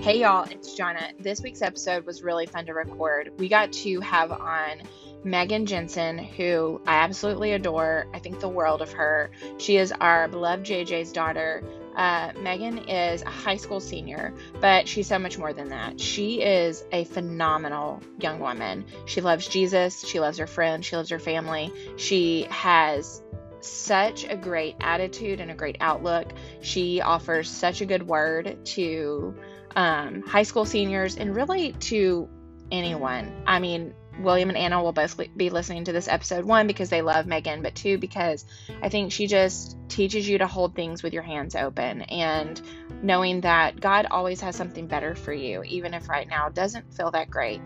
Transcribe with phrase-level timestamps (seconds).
[0.00, 1.12] Hey y'all, it's Jonna.
[1.18, 3.32] This week's episode was really fun to record.
[3.36, 4.82] We got to have on
[5.24, 8.06] Megan Jensen, who I absolutely adore.
[8.14, 9.30] I think the world of her.
[9.58, 11.64] She is our beloved JJ's daughter.
[11.96, 16.00] Uh, Megan is a high school senior, but she's so much more than that.
[16.00, 18.86] She is a phenomenal young woman.
[19.06, 21.72] She loves Jesus, she loves her friends, she loves her family.
[21.96, 23.20] She has
[23.60, 26.32] such a great attitude and a great outlook.
[26.60, 29.34] She offers such a good word to
[29.76, 32.28] um, high school seniors and really to
[32.70, 33.42] anyone.
[33.46, 37.02] I mean, William and Anna will both be listening to this episode one because they
[37.02, 38.44] love Megan, but two because
[38.82, 42.60] I think she just teaches you to hold things with your hands open and
[43.02, 47.10] knowing that God always has something better for you, even if right now doesn't feel
[47.12, 47.60] that great.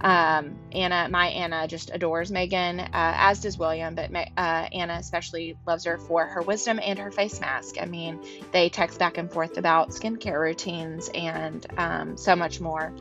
[0.00, 5.56] Um, Anna, my Anna, just adores Megan, uh, as does William, but uh, Anna especially
[5.66, 7.76] loves her for her wisdom and her face mask.
[7.80, 8.20] I mean,
[8.52, 12.92] they text back and forth about skincare routines and um, so much more.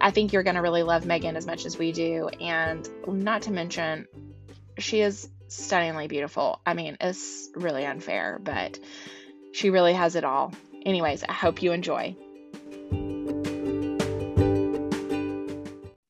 [0.00, 2.28] I think you're going to really love Megan as much as we do.
[2.28, 4.06] And not to mention,
[4.78, 6.60] she is stunningly beautiful.
[6.64, 8.78] I mean, it's really unfair, but
[9.52, 10.52] she really has it all.
[10.84, 12.16] Anyways, I hope you enjoy.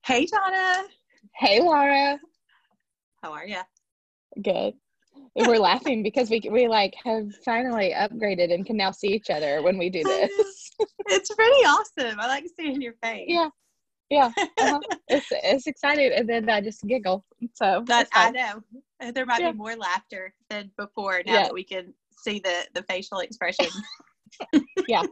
[0.04, 0.86] Hey, Donna.
[1.34, 2.20] Hey, Laura.
[3.22, 3.60] How are you?
[4.42, 4.74] Good.
[5.34, 9.62] We're laughing because we we like have finally upgraded and can now see each other
[9.62, 10.30] when we do this.
[11.06, 12.20] it's pretty awesome.
[12.20, 13.24] I like seeing your face.
[13.28, 13.48] Yeah,
[14.10, 14.30] yeah.
[14.58, 14.80] Uh-huh.
[15.08, 17.24] it's it's exciting, and then I just giggle.
[17.54, 18.62] So that I know
[19.14, 19.52] there might yeah.
[19.52, 21.42] be more laughter than before now yeah.
[21.44, 23.68] that we can see the the facial expression.
[24.86, 25.04] yeah,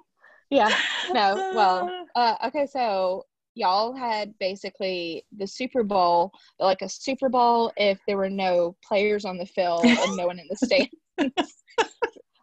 [0.50, 0.68] yeah.
[1.14, 2.66] No, well, uh, okay.
[2.66, 3.24] So
[3.54, 9.24] y'all had basically the Super Bowl, like a Super Bowl if there were no players
[9.24, 10.56] on the field and no one in the
[11.26, 11.62] stands.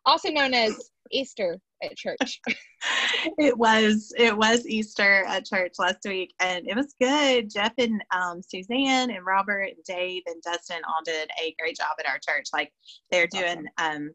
[0.06, 2.42] also known as Easter at church.
[3.38, 7.50] it was it was Easter at church last week and it was good.
[7.50, 11.96] Jeff and um, Suzanne and Robert and Dave and Dustin all did a great job
[12.00, 12.48] at our church.
[12.54, 12.72] Like
[13.12, 14.12] they're doing um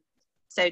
[0.49, 0.69] so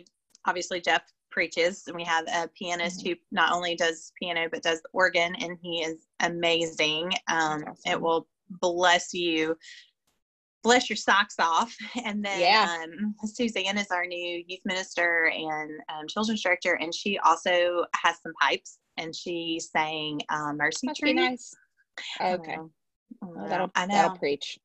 [0.47, 3.10] obviously Jeff preaches and we have a pianist mm-hmm.
[3.10, 7.10] who not only does piano but does the organ and he is amazing.
[7.28, 7.75] Um, awesome.
[7.87, 8.28] it will
[8.60, 9.56] bless you
[10.62, 11.75] bless your socks off.
[12.04, 12.84] And then yeah.
[12.84, 18.16] um, suzanne is our new youth minister and um, children's director and she also has
[18.22, 21.14] some pipes and she sang uh, mercy Must tree.
[21.14, 21.54] nice.
[22.20, 22.56] Okay.
[23.22, 23.94] oh, that'll, I know.
[23.94, 24.59] that'll preach.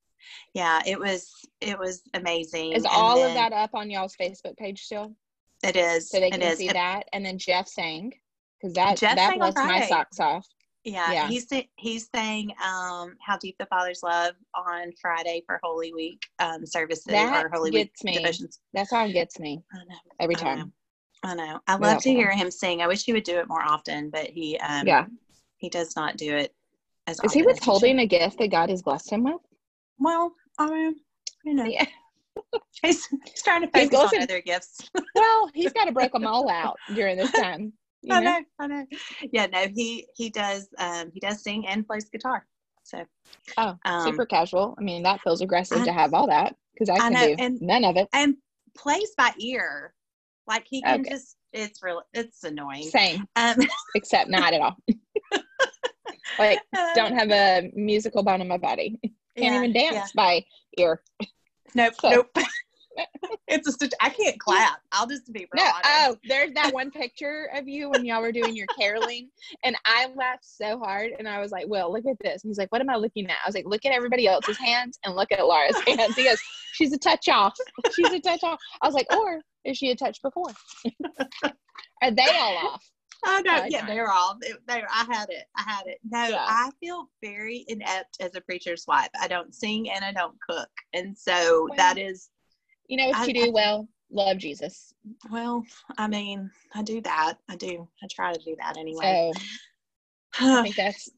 [0.54, 2.74] Yeah it was it was amazing.
[2.74, 5.16] Is and all then, of that up on y'all's facebook page still
[5.64, 6.10] it is.
[6.10, 7.04] So they can see it, that.
[7.14, 8.14] And then Jeff sang
[8.60, 10.48] because that Jeff that blessed my socks off.
[10.84, 11.28] Yeah, yeah.
[11.28, 16.66] he's he's saying um, "How Deep the Father's Love" on Friday for Holy Week um,
[16.66, 18.22] services that or Holy gets Week me.
[18.22, 18.60] devotions.
[18.74, 19.62] That song gets me.
[19.74, 20.72] I know every time.
[21.24, 21.44] I know.
[21.46, 21.60] I, know.
[21.68, 22.82] I love to hear him sing.
[22.82, 25.06] I wish he would do it more often, but he um, yeah
[25.58, 26.54] he does not do it
[27.08, 27.20] as.
[27.24, 29.42] Is he withholding a gift that God has blessed him with?
[30.00, 30.96] Well, I mean,
[31.44, 31.66] you know.
[31.66, 31.86] Yeah.
[32.82, 34.90] He's, he's trying to focus on other gifts.
[35.16, 37.74] well, he's got to break them all out during this time.
[38.10, 38.40] I know?
[38.60, 38.86] I know.
[39.32, 42.46] Yeah, no, he he does um he does sing and plays guitar.
[42.84, 43.04] So
[43.58, 44.76] oh, um, super casual.
[44.78, 47.36] I mean, that feels aggressive I, to have all that because I can I know,
[47.36, 48.08] do and, none of it.
[48.14, 48.36] And
[48.78, 49.94] plays by ear,
[50.48, 51.10] like he can okay.
[51.10, 51.36] just.
[51.54, 52.04] It's real.
[52.14, 52.84] It's annoying.
[52.84, 53.56] Same, um,
[53.96, 54.76] except not at all.
[56.40, 56.60] like,
[56.94, 59.00] don't have a musical bone in my body.
[59.02, 60.06] Can't yeah, even dance yeah.
[60.14, 60.46] by
[60.78, 61.02] ear.
[61.74, 61.94] Nope.
[62.00, 62.10] So.
[62.10, 62.38] Nope.
[63.48, 63.94] It's a stitch.
[64.02, 64.80] I can't clap.
[64.92, 65.64] I'll just be no.
[65.84, 69.30] Oh, there's that one picture of you when y'all were doing your caroling,
[69.64, 71.12] and I laughed so hard.
[71.18, 73.26] And I was like, "Well, look at this." And he's like, "What am I looking
[73.28, 76.24] at?" I was like, "Look at everybody else's hands and look at Laura's hands." He
[76.24, 76.40] goes,
[76.74, 77.56] "She's a touch off.
[77.94, 80.52] She's a touch off." I was like, "Or is she a touch before?"
[82.04, 82.92] Are they all off?
[83.26, 85.46] Oh no, yeah, they're all they I had it.
[85.58, 85.98] I had it.
[86.08, 86.46] No, yeah.
[86.48, 89.10] I feel very inept as a preacher's wife.
[89.20, 90.70] I don't sing and I don't cook.
[90.94, 92.30] And so that is
[92.88, 93.88] you know what I, you do I, well?
[94.10, 94.94] Love Jesus.
[95.30, 95.66] Well,
[95.98, 97.36] I mean, I do that.
[97.50, 97.88] I do.
[98.02, 99.34] I try to do that anyway.
[99.34, 99.42] So
[100.40, 101.10] I think that's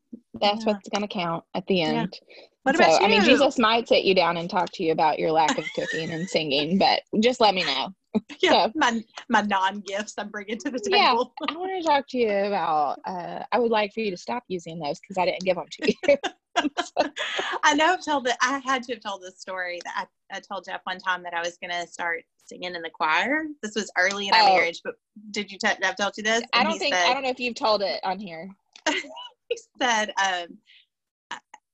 [0.42, 0.74] that's yeah.
[0.74, 2.18] what's gonna count at the end.
[2.28, 2.36] Yeah.
[2.64, 3.08] What about you?
[3.08, 5.66] I mean, Jesus might sit you down and talk to you about your lack of
[5.76, 7.94] cooking and singing, but just let me know.
[8.42, 10.98] yeah, so, my my non gifts I'm bringing to the table.
[10.98, 11.12] Yeah,
[11.48, 13.00] I want to talk to you about.
[13.06, 15.66] Uh, I would like for you to stop using those because I didn't give them
[15.70, 16.18] to you.
[17.64, 20.40] I know I've told that I had to have told this story that I, I
[20.40, 23.46] told Jeff one time that I was going to start singing in the choir.
[23.62, 24.56] This was early in our oh.
[24.56, 24.96] marriage, but
[25.32, 25.58] did you?
[25.58, 26.44] T- I've told you this.
[26.54, 28.50] I don't think said, I don't know if you've told it on here.
[28.88, 30.58] he said, um,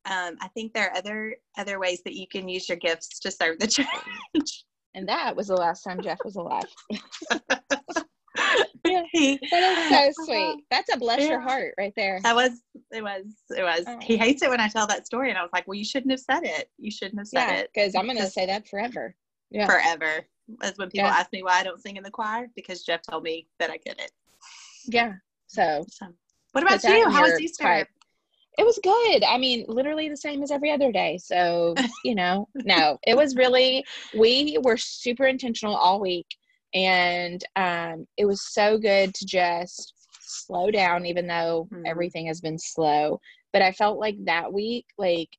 [0.05, 3.31] um, "I think there are other other ways that you can use your gifts to
[3.31, 3.67] serve the
[4.35, 6.73] church." And that was the last time Jeff was alive.
[8.85, 10.63] Yeah, he, that is so sweet.
[10.71, 12.19] That's a bless your heart right there.
[12.23, 12.61] That was
[12.91, 13.23] it was
[13.55, 13.83] it was.
[13.87, 13.97] Oh.
[14.01, 16.11] He hates it when I tell that story, and I was like, "Well, you shouldn't
[16.11, 16.69] have said it.
[16.77, 19.15] You shouldn't have said Yeah, it because I'm gonna Just- say that forever.
[19.51, 19.65] Yeah.
[19.67, 20.25] forever."
[20.59, 21.15] That's when people Yeah.
[21.15, 23.77] ask me why I don't sing in the choir because Jeff told me that I
[23.77, 24.11] couldn't.
[24.85, 25.13] Yeah.
[25.47, 26.07] So So,
[26.51, 27.09] what about you?
[27.09, 27.63] How was Easter?
[27.63, 27.87] pipe.
[28.57, 29.23] it was good.
[29.23, 31.17] I mean, literally the same as every other day.
[31.17, 31.73] So,
[32.05, 33.83] you know, no, it was really,
[34.17, 36.27] we were super intentional all week.
[36.75, 41.83] And um, it was so good to just slow down, even though Mhm.
[41.87, 43.19] everything has been slow.
[43.53, 45.29] But I felt like that week, like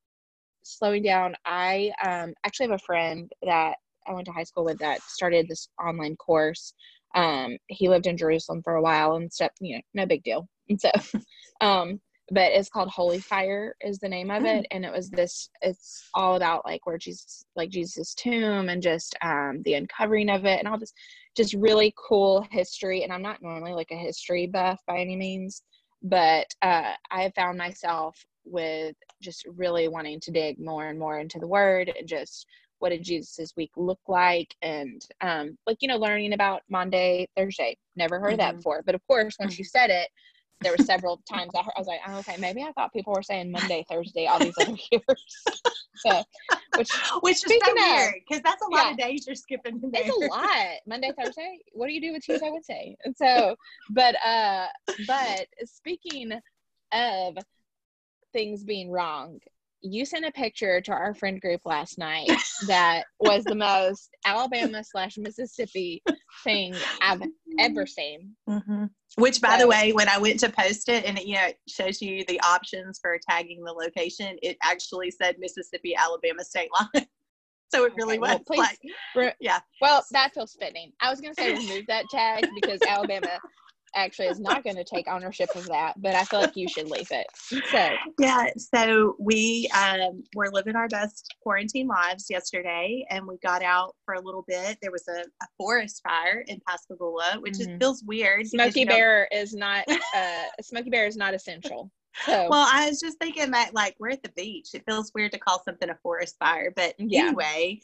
[0.63, 4.79] slowing down, I um, actually have a friend that I went to high school with
[4.79, 6.75] that started this online course.
[7.15, 10.49] Um, he lived in Jerusalem for a while and stuff, you know, no big deal.
[10.69, 10.91] And so,
[11.61, 12.01] um,
[12.31, 14.67] but it's called Holy Fire is the name of it.
[14.71, 19.17] And it was this, it's all about like where Jesus, like Jesus' tomb and just
[19.23, 20.93] um, the uncovering of it and all this
[21.37, 23.05] just really cool history.
[23.05, 25.63] And I'm not normally like a history buff by any means,
[26.03, 31.19] but uh, I have found myself with just really wanting to dig more and more
[31.19, 32.47] into the word and just
[32.79, 34.55] what did Jesus' week look like?
[34.63, 38.83] And um like you know learning about Maundy Thursday never heard of that before.
[38.85, 40.09] But of course when you said it
[40.63, 43.13] there were several times I, heard, I was like oh, okay maybe I thought people
[43.13, 45.25] were saying Monday Thursday all these other years
[45.97, 46.23] so
[46.77, 48.91] which Which is so of- weird because that's a lot Yeah.
[48.93, 49.81] of days you're skipping.
[49.93, 50.03] there.
[50.05, 53.55] it's a lot Monday Thursday what do you do with Tuesday Wednesday and so
[53.91, 54.67] but uh
[55.07, 56.33] but speaking
[56.93, 57.37] of
[58.33, 59.39] things being wrong
[59.83, 62.31] you sent a picture to our friend group last night
[62.67, 66.03] that was the most Alabama slash Mississippi
[66.43, 67.23] thing I've
[67.61, 68.35] ever seen.
[68.49, 68.91] Mhm.
[69.17, 71.59] Which, by the way, when I went to post it and it, you know, it
[71.67, 77.07] shows you the options for tagging the location, it actually said Mississippi Alabama state line.
[77.73, 78.59] so it really Okay, well, was please
[79.17, 79.61] like, yeah.
[79.81, 80.93] Well, that feels fitting.
[81.01, 83.41] I was going to say remove that tag because Alabama
[83.97, 86.89] actually is not going to take ownership of that, but I feel like you should
[86.91, 87.27] leave it.
[87.71, 87.89] So,
[88.19, 93.97] Yeah, so we um, were living our best quarantine lives yesterday, and we got out
[94.05, 94.79] for a little bit.
[94.83, 97.81] There was a, a forest fire in Pascagoula, which is, Mhm.
[97.81, 98.47] feels weird.
[98.47, 99.85] Smoky you don't- Bear is not
[100.15, 101.91] uh Smokey Bear is not essential.
[102.25, 104.69] So, Well, I was just thinking that like we're at the beach.
[104.75, 107.27] It feels weird to call something a forest fire, but Yeah.
[107.27, 107.81] anyway,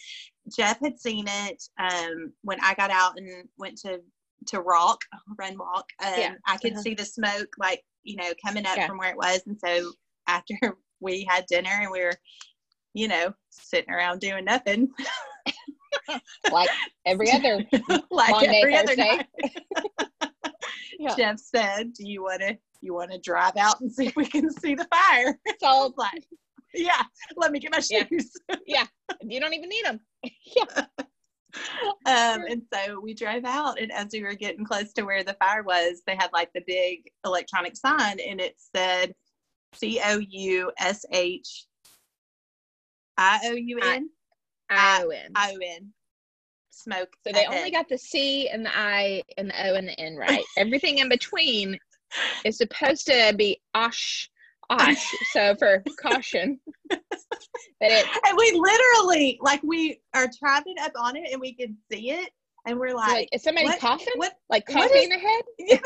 [0.54, 4.00] Jeff had seen it um, when I got out and went to
[4.48, 5.00] to walk,
[5.38, 5.86] run walk.
[6.04, 6.34] Um, Yeah.
[6.46, 6.82] I could Uh-huh.
[6.82, 8.86] see the smoke like you know coming up Yeah.
[8.86, 9.92] from where it was, and so
[10.26, 10.54] after
[11.00, 12.14] we had dinner and we were,
[12.94, 14.88] you know, sitting around doing nothing,
[16.52, 16.70] like
[17.06, 17.64] every other
[18.10, 19.02] like Monday, every other Thursday.
[19.02, 19.26] night.
[20.98, 21.16] Yeah.
[21.16, 24.24] Jeff said, "Do you want to you want to drive out and see if we
[24.26, 26.24] can see the fire?" so like,
[26.74, 27.02] yeah,
[27.36, 28.32] let me get my shoes."
[28.66, 28.82] Yeah.
[28.84, 29.18] shoes.
[29.22, 30.00] you don't even need them.
[30.56, 30.84] yeah.
[32.06, 35.34] um, and so we drove out, and as we were getting close to where the
[35.34, 39.14] fire was, they had like the big electronic sign, and it said
[39.74, 41.66] C O U S H
[43.18, 44.10] I O U N
[44.70, 45.32] I win.
[45.34, 45.92] I O N
[46.70, 47.14] smoke.
[47.26, 50.16] So they only got the C and the I and the O and the N
[50.16, 50.44] right.
[50.56, 51.78] Everything in between
[52.44, 54.30] is supposed to be osh
[54.80, 55.06] osh.
[55.32, 56.60] so for caution.
[56.88, 57.00] But
[57.80, 62.10] it and we literally like we are driving up on it, and we can see
[62.10, 62.30] it,
[62.66, 64.14] and we're like, like, is somebody what- coughing?
[64.16, 65.42] what like what coughing ahead?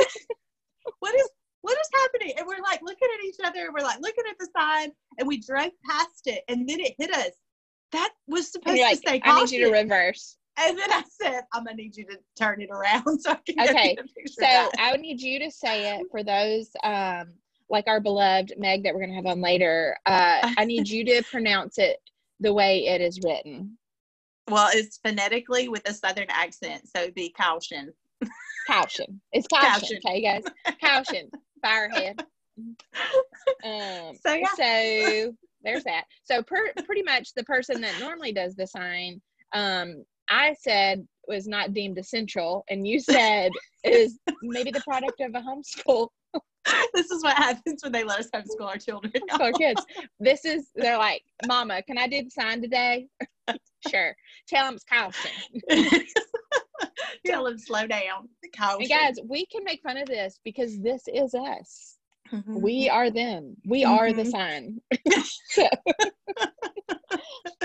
[1.00, 1.28] what is
[1.62, 2.34] what is happening?
[2.38, 5.26] And we're like looking at each other and we're like looking at the sign and
[5.26, 7.30] we drove past it and then it hit us.
[7.92, 10.36] That was supposed you're to like, say I need you to reverse.
[10.58, 13.68] And then I said, I'm gonna need you to turn it around so I can
[13.68, 13.96] Okay,
[14.26, 14.70] So.
[14.78, 17.32] I would need you to say it for those um
[17.68, 19.96] like our beloved Meg that we're gonna have on later.
[20.06, 21.98] Uh I need you to pronounce it
[22.40, 23.78] the way it is written.
[24.48, 27.92] Well, it's phonetically with a southern accent, so it'd be caution.
[28.68, 29.20] Caution.
[29.32, 29.98] It's caution, Caution.
[30.06, 30.44] okay, guys.
[30.80, 31.30] Caution.
[31.64, 32.20] Firehead.
[33.64, 34.46] Um, So, yeah.
[34.56, 36.04] so there's that.
[36.24, 39.20] So per, pretty much the person that normally does the sign,
[39.52, 43.50] um, I said was not deemed essential, and you said
[43.84, 46.08] is maybe the product of a homeschool
[46.94, 49.12] This is what happens when they let us homeschool our children.
[49.40, 49.84] our kids.
[50.18, 53.08] This is they're like, Mama, can I do the sign today?
[53.88, 54.16] sure.
[54.48, 55.30] Tell them it's caution.
[57.26, 58.28] Tell them slow down.
[58.78, 61.98] And guys, we can make fun of this because this is us.
[62.32, 62.60] Mhm.
[62.60, 63.56] We are them.
[63.66, 64.30] We are the Mhm.
[64.30, 64.80] sign.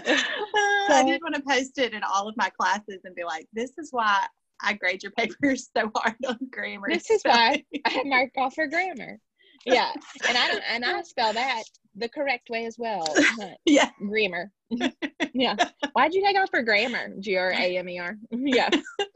[0.06, 3.78] I did want to post it in all of my classes and be like, this
[3.78, 4.26] is why
[4.64, 6.88] I grade your papers so hard on grammar.
[6.90, 9.20] This is why spelling." I mark off for grammar.
[9.66, 9.92] Yeah,
[10.28, 11.64] and I don't, and I spell that
[11.96, 13.06] the correct way as well.
[13.66, 13.90] yeah.
[14.00, 14.52] Grammar.
[15.34, 15.56] yeah.
[15.94, 17.10] Why'd you take off for grammar?
[17.20, 18.16] G R A M E R.
[18.32, 18.70] Yeah.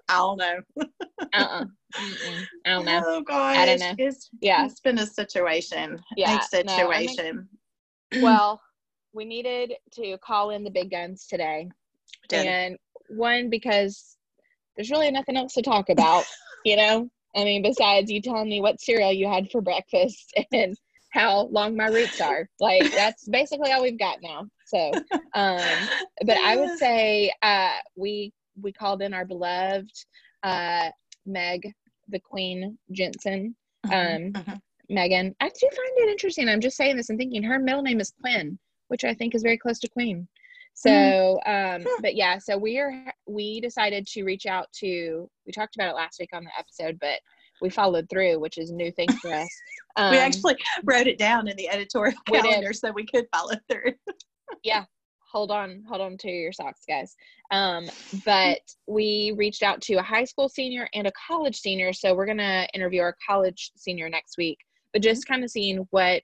[0.09, 0.59] I don't know.
[0.77, 0.83] Uh.
[1.33, 1.65] uh
[1.97, 3.01] I don't know.
[3.05, 3.57] Oh gosh.
[3.57, 3.95] I don't know.
[3.97, 4.65] It's, Yeah.
[4.65, 5.99] it's been a situation.
[6.17, 7.49] Yeah, A no, I mean- situation.
[8.21, 8.61] well,
[9.13, 11.69] we needed to call in the big guns today.
[12.31, 12.77] And
[13.09, 14.14] one, because
[14.75, 16.25] there's really nothing else to talk about,
[16.65, 17.09] you know?
[17.35, 20.77] I mean, besides you telling me what cereal you had for breakfast and
[21.11, 22.49] how long my roots are.
[22.59, 24.47] Like, that's basically all we've got now.
[24.67, 24.91] So,
[25.33, 25.89] um,
[26.25, 29.91] but I would say uh, we we called in our beloved
[30.43, 30.89] uh,
[31.25, 31.73] Meg,
[32.07, 33.55] the Queen Jensen.
[33.85, 34.61] Mhm, Um, mhm.
[34.89, 35.35] Megan.
[35.39, 36.47] I do find it interesting.
[36.47, 39.41] I'm just saying this and thinking her middle name is Quinn, which I think is
[39.43, 40.27] very close to Queen.
[40.75, 45.29] So, um, but yeah, so we are we decided to reach out to.
[45.45, 47.19] We talked about it last week on the episode, but
[47.61, 49.49] we followed through, which is a new thing for us.
[49.97, 53.93] Um, we actually wrote it down in the editorial calendar so we could follow through.
[54.61, 54.83] Yeah.
[55.31, 57.15] Hold on, hold on to your socks, guys.
[57.49, 57.89] Um,
[58.25, 61.93] but we reached out to a high school senior and a college senior.
[61.93, 64.57] So we're gonna interview our college senior next week,
[64.91, 66.23] but just kind of seeing what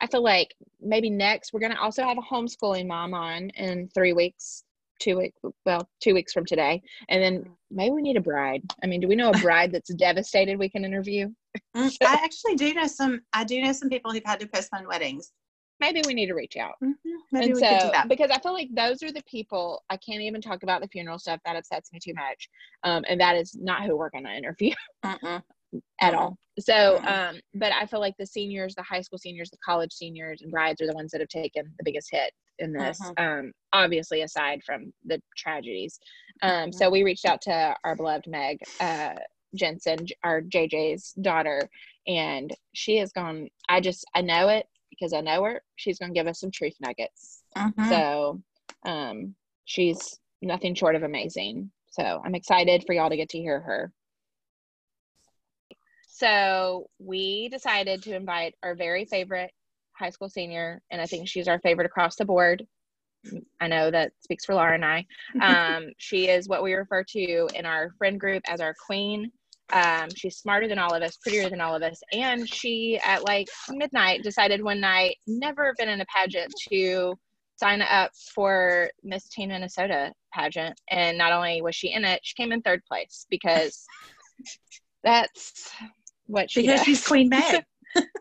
[0.00, 4.12] I feel like maybe next we're gonna also have a homeschooling mom on in three
[4.12, 4.64] weeks,
[5.00, 8.62] two weeks, well, two weeks from today, and then maybe we need a bride.
[8.82, 11.28] I mean, do we know a bride that's devastated we can interview?
[11.76, 13.20] Mm, I actually do know some.
[13.32, 15.32] I do know some people who've had to postpone weddings.
[15.80, 16.74] Maybe we need to reach out.
[16.82, 16.94] Mhm,
[17.32, 18.08] Maybe and we so, could do that.
[18.08, 21.18] because I feel like those are the people I can't even talk about the funeral
[21.18, 21.40] stuff.
[21.44, 22.48] That upsets me too much.
[22.84, 24.72] Um, and that is not who we're going to interview.
[26.00, 26.36] At all.
[26.58, 30.42] So, um, but I feel like the seniors, the high school seniors, the college seniors,
[30.42, 33.00] and brides are the ones that have taken the biggest hit in this.
[33.00, 33.14] Mhm.
[33.18, 35.98] Um, obviously, aside from the tragedies.
[36.42, 36.74] Um, Mhm.
[36.74, 39.14] so we reached out to our beloved Meg uh,
[39.56, 41.68] Jensen, our JJ's daughter,
[42.06, 43.48] and she has gone.
[43.68, 45.62] I just I know it because I know her.
[45.74, 47.42] She's going to give us some truth nuggets.
[47.56, 47.88] Mhm.
[47.88, 48.42] So
[48.84, 51.72] um, she's nothing short of amazing.
[51.90, 53.92] So I'm excited for y'all to get to hear her.
[56.24, 59.50] So we decided to invite our very favorite
[59.92, 62.66] high school senior, and I think she's our favorite across the board.
[63.60, 65.04] I know that speaks for Laura and I.
[65.42, 69.32] Um, she is what we refer to in our friend group as our queen.
[69.70, 73.22] Um, she's smarter than all of us, prettier than all of us, and she at
[73.24, 77.18] like midnight decided one night, never been in a pageant, to
[77.56, 80.80] sign up for Miss Teen Minnesota pageant.
[80.90, 83.84] And not only was she in it, she came in third place because
[85.04, 85.70] that's
[86.26, 87.64] what she because does she's Queen Meg.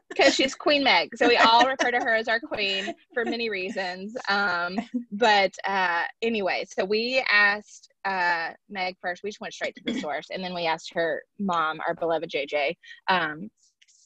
[0.09, 1.15] because she's Queen Meg.
[1.15, 4.15] So we all refer to her as our queen for many reasons.
[4.29, 4.77] Um,
[5.11, 9.23] but uh, anyway, so we asked uh, Meg first.
[9.23, 12.29] We just went straight to the source, and then we asked her mom, our beloved
[12.29, 12.75] JJ,
[13.09, 13.49] um,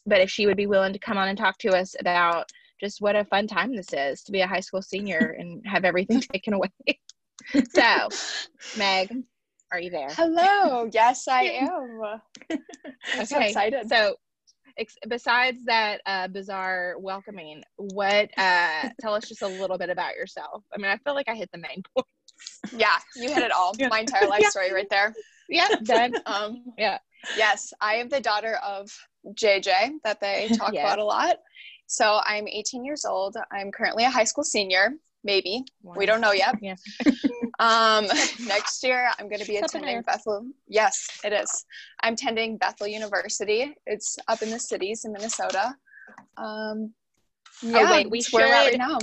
[0.05, 2.45] but if she would be willing to come on and talk to us about
[2.79, 5.83] just what a fun time this is to be a high school senior and have
[5.83, 6.71] everything taken away.
[7.71, 8.07] so,
[8.77, 9.11] Meg,
[9.71, 10.09] are you there?
[10.11, 10.89] Hello.
[10.93, 11.69] Yes, I am.
[13.19, 13.89] I'm so Okay, excited.
[13.89, 14.15] So,
[14.77, 18.29] ex- besides that uh, bizarre welcoming, what?
[18.37, 20.63] Uh, tell us just a little bit about yourself.
[20.73, 22.07] I mean, I feel like I hit the main point.
[22.77, 23.73] yeah, you hit it all.
[23.77, 23.89] Yeah.
[23.89, 24.49] My entire life Yeah.
[24.49, 25.13] story right there.
[25.49, 26.15] Yeah, done.
[26.25, 26.99] Um, Yeah.
[27.35, 28.89] Yes, I am the daughter of
[29.33, 30.85] JJ that they talk Yes.
[30.85, 31.37] about a lot.
[31.87, 33.35] So I'm 18 years old.
[33.51, 34.91] I'm currently a high school senior,
[35.27, 35.63] maybe.
[35.83, 36.55] We don't know yet.
[36.61, 36.75] Yeah.
[37.59, 38.05] Um,
[38.45, 40.03] next year, I'm going to be attending.
[40.03, 40.45] Bethel.
[40.67, 41.65] Yes, it is.
[42.03, 43.73] I'm attending Bethel University.
[43.87, 45.73] It's up in the cities in Minnesota.
[46.37, 46.93] Um,
[47.63, 48.99] yeah, Oh, wait, we should- right now.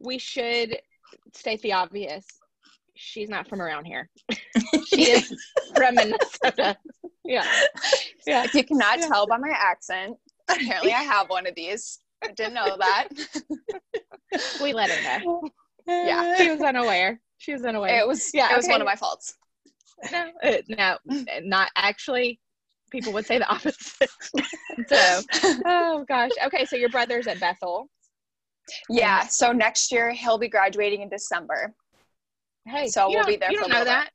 [0.00, 0.76] We should
[1.34, 2.26] state the obvious.
[2.94, 4.10] She's not from around here.
[4.88, 5.34] she is
[5.74, 6.76] from Minnesota.
[7.24, 7.46] Yeah.
[8.26, 8.44] Yeah.
[8.44, 9.08] If you cannot Yeah.
[9.08, 10.18] tell by my accent,
[10.50, 12.00] apparently I have one of these.
[12.22, 13.08] I didn't know that.
[14.62, 15.42] We let her know.
[15.86, 16.36] Yeah.
[16.38, 17.20] She was unaware.
[17.38, 17.98] She was unaware.
[17.98, 19.34] It was Yeah, it was one of my faults.
[20.12, 20.98] no, uh, no,
[21.42, 22.40] not actually.
[22.90, 24.10] People would say the opposite.
[24.86, 25.20] so,
[25.66, 26.30] oh gosh.
[26.46, 27.88] Okay, so your brother's at Bethel.
[28.90, 31.74] Yeah, so next year he'll be graduating in December.
[32.66, 34.10] Hey, So we'll be there You for don't know that.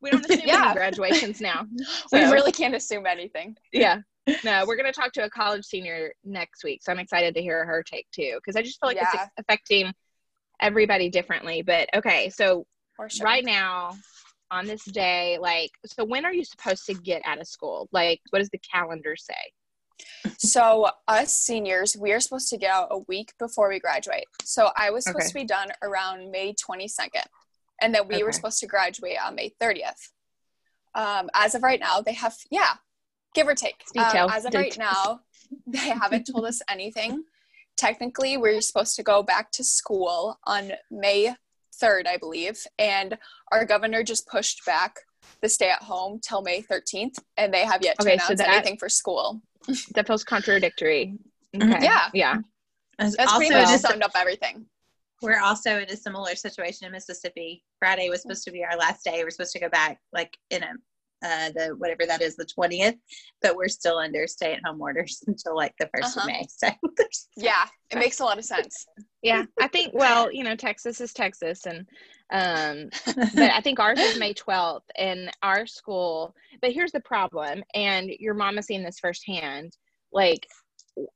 [0.00, 0.64] We don't assume Yeah.
[0.66, 1.66] any graduations now.
[2.12, 3.56] We really can't assume anything.
[3.72, 3.98] yeah.
[4.44, 7.64] No, we're gonna talk to a college senior next week, so I'm excited to hear
[7.64, 9.08] her take too, because I just feel like Yeah.
[9.12, 9.92] it's affecting
[10.60, 11.62] everybody differently.
[11.62, 12.66] But okay, so
[13.08, 13.24] sure.
[13.24, 13.96] right now
[14.50, 17.88] on this day, like, so when are you supposed to get out of school?
[17.90, 19.52] Like, what does the calendar say?
[20.38, 24.24] So us seniors, we are supposed to get out a week before we graduate.
[24.42, 25.28] So I was supposed Okay.
[25.28, 27.24] to be done around May 22nd,
[27.80, 30.10] and then we were supposed to graduate on May 30th.
[30.94, 32.74] Um, as of right now, they have yeah,
[33.34, 33.82] give or take.
[33.96, 35.20] Um, as of right now,
[35.66, 37.24] they haven't told us anything.
[37.76, 41.34] Technically, we're supposed to go back to school on May
[41.82, 43.16] 3rd, I believe, and
[43.50, 44.96] our governor just pushed back
[45.40, 48.38] the stay at home till May 13th, and they have yet to Okay, so announce
[48.40, 49.40] that- anything for school.
[49.94, 51.14] That feels contradictory.
[51.54, 51.74] Mhm.
[51.76, 51.84] Okay.
[51.84, 52.08] Yeah.
[52.12, 52.36] Yeah.
[52.98, 54.66] That's also, pretty much just- summed up everything.
[55.22, 57.62] we're also in a similar situation in Mississippi.
[57.78, 59.22] Friday was supposed to be our last day.
[59.22, 60.72] We're supposed to go back like in a
[61.22, 62.96] uh, the whatever that is, the twentieth,
[63.40, 66.20] but we're still under stay-at-home orders until like the 1st Uh-huh.
[66.20, 66.46] of May.
[66.58, 66.68] So
[67.36, 68.86] Yeah, it makes a lot of sense.
[69.22, 69.44] Yeah.
[69.60, 71.64] I think, well, you know, Texas is Texas.
[71.66, 71.86] And,
[72.32, 72.90] um,
[73.34, 77.62] but I think ours is May 12th and our school, but here's the problem.
[77.74, 79.76] And your mom has seen this firsthand.
[80.12, 80.46] Like,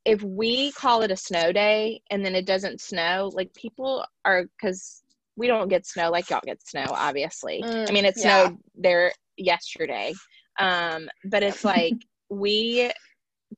[0.06, 4.44] if we call it a snow day and then it doesn't snow, like people are,
[4.44, 5.02] because
[5.36, 7.62] we don't get snow like y'all get snow, obviously.
[7.62, 8.46] I Mm, mean, it yeah.
[8.46, 10.12] snowed there yesterday.
[10.58, 11.94] Um, but it's like
[12.30, 12.90] we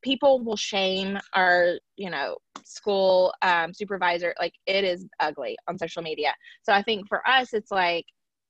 [0.03, 4.33] people will shame our, you know, school um, supervisor.
[4.39, 6.33] Like it is ugly on social media.
[6.63, 8.05] So I think for us, it's like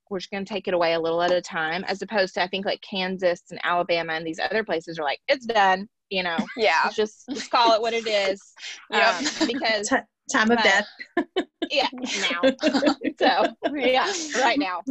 [0.10, 2.44] we're just going to take it away a little at a time, as opposed to
[2.44, 5.88] I think like Kansas and Alabama and these other places are like it's done.
[6.10, 6.90] You know, Yeah.
[6.92, 8.42] just just call it what it is.
[8.92, 9.16] Yep.
[9.16, 9.90] Um, because
[10.32, 10.88] time of But- death.
[11.70, 12.52] yeah, now.
[13.20, 14.12] so yeah,
[14.42, 14.82] right now.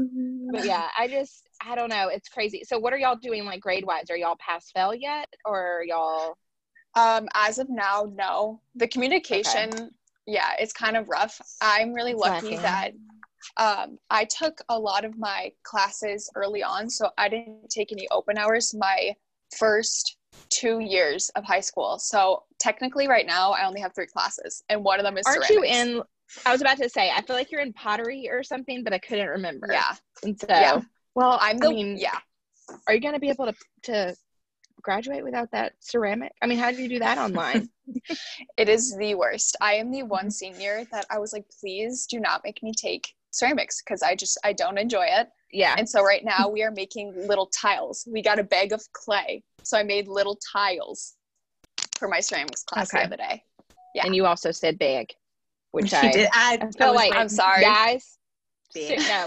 [0.50, 2.08] But yeah, I just I don't know.
[2.08, 2.62] It's crazy.
[2.64, 4.11] So what are y'all doing like grade wise?
[4.11, 6.37] Are y'all pass fail yet, or are y'all?
[6.94, 8.61] Um, as of now, no.
[8.75, 9.90] The communication,
[10.26, 11.40] yeah, it's kind of rough.
[11.61, 12.62] I'm really It's lucky lacking.
[12.62, 12.92] that
[13.56, 18.08] um, I took a lot of my classes early on, so I didn't take any
[18.11, 19.14] open hours my
[19.56, 20.16] first
[20.50, 21.99] two years of high school.
[21.99, 25.49] So technically, right now, I only have three classes, and one of them is Aren't
[25.50, 26.02] you in?
[26.47, 28.99] I was about to say I feel like you're in pottery or something, but I
[28.99, 29.68] couldn't remember.
[29.70, 30.80] Yeah, And so, Yeah.
[31.14, 32.18] well, I'm I mean, yeah.
[32.87, 33.54] are you going to be able to
[33.85, 34.16] to
[34.82, 36.32] graduate without that ceramic?
[36.42, 37.68] I mean, how did you do that online?
[38.58, 39.56] It is the worst.
[39.62, 43.14] I am the one senior that I was like, please do not make me take
[43.30, 45.28] ceramics because I just I don't enjoy it.
[45.52, 45.75] yeah.
[45.78, 48.06] And so right now we are making little tiles.
[48.06, 49.42] We got a bag of clay.
[49.62, 51.14] So I made little tiles
[51.99, 53.02] for my ceramics class Okay.
[53.02, 53.42] the other day.
[53.94, 54.04] yeah.
[54.04, 55.08] And you also said big,
[55.71, 56.28] which She I, did.
[56.33, 57.15] I, feel like.
[57.15, 57.63] I'm sorry.
[57.63, 58.19] guys.
[58.76, 59.26] No,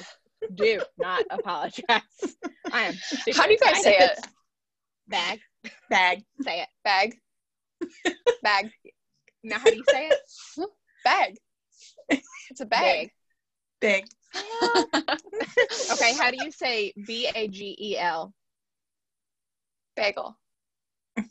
[0.54, 2.02] do not apologize.
[2.72, 2.94] I am.
[3.34, 4.20] How do you guys say it?
[5.08, 5.40] Bag.
[5.90, 6.24] bag.
[6.42, 6.68] Say it.
[6.84, 7.16] Bag.
[8.44, 8.70] Bag.
[9.44, 10.68] Now, how do you say it?
[11.04, 11.36] Bag.
[12.50, 13.12] It's a bag.
[13.80, 14.06] Big.
[15.92, 18.34] Okay, how do you say B A G E L?
[19.96, 20.38] Bagel.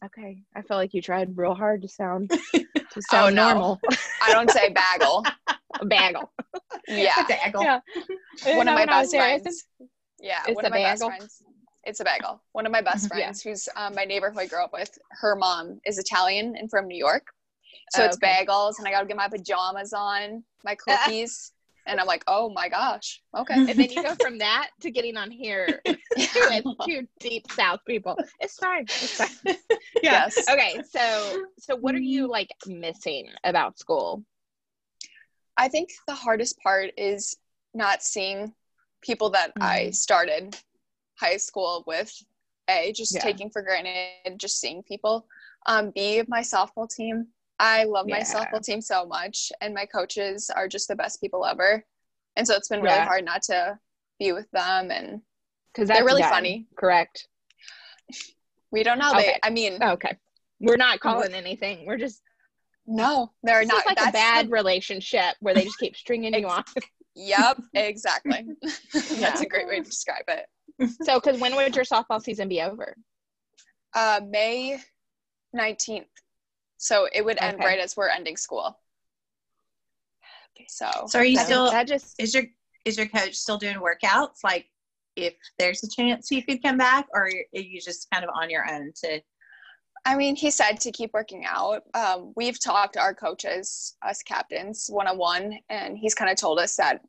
[0.05, 2.31] Okay, I felt like you tried real hard to sound
[2.93, 3.45] to sound no.
[3.47, 3.81] normal.
[4.23, 5.25] I don't say bagel.
[5.89, 6.31] Bagel.
[6.89, 7.25] Yeah.
[7.29, 7.63] Bagel.
[7.65, 7.81] Yeah.
[8.57, 9.65] One of my When I was best there, I friends.
[10.21, 11.09] Yeah, It's one a of my best bagel?
[11.09, 11.43] friends.
[11.85, 12.43] It's a bagel.
[12.53, 13.09] One of my best Yeah.
[13.09, 16.69] friends, who's um, my neighbor who I grew up with, her mom is Italian and
[16.71, 17.27] from New York.
[17.91, 18.45] So Oh, it's okay.
[18.45, 21.53] bagels, and I got to get my pajamas on, my cookies,
[21.91, 23.55] and I'm like, oh my gosh, okay.
[23.69, 28.17] And then you go from that to getting on here with two deep South people.
[28.39, 28.87] It's fine.
[29.03, 29.29] It's fine.
[30.03, 30.47] Yes.
[30.49, 34.25] Okay, so so what are you like missing about school?
[35.57, 37.37] I think the hardest part is
[37.75, 38.55] not seeing
[39.03, 40.57] people that I started
[41.19, 42.11] high school with.
[42.69, 43.23] A, just Yeah.
[43.23, 45.27] taking for granted, just seeing people.
[45.67, 47.27] Um, B, my softball team.
[47.61, 51.45] I love my softball team so much, and my coaches are just the best people
[51.45, 51.85] ever.
[52.37, 53.05] And so it's been really Yeah.
[53.07, 53.79] hard not to
[54.19, 54.91] be with them.
[54.91, 55.21] And
[55.73, 56.67] Because They're really funny.
[56.77, 57.29] Correct.
[58.73, 59.13] we don't know.
[59.15, 60.17] They, I mean, Okay.
[60.59, 61.87] We're not calling anything.
[61.87, 62.23] We're just
[62.87, 63.87] no, they're not.
[63.87, 66.65] like a bad the- relationship where they just keep stringing you on.
[67.15, 68.45] yep, exactly.
[68.63, 68.71] Yeah.
[69.21, 70.47] That's a great way to describe it.
[71.03, 72.97] So, because when would your softball season be over?
[73.95, 74.79] Uh, May
[75.57, 76.07] 19th.
[76.81, 77.67] So it would end Okay.
[77.67, 78.79] right as we're ending school.
[80.67, 82.45] So, So are you still That just is your
[82.85, 84.43] is your coach still doing workouts?
[84.43, 84.67] Like
[85.15, 88.49] if there's a chance you could come back, or are you just kind of on
[88.51, 89.21] your own to
[90.07, 91.83] I mean, he said to keep working out.
[91.93, 96.39] Um, we've talked to our coaches, us captains, one on one, and he's kind of
[96.39, 97.03] told us that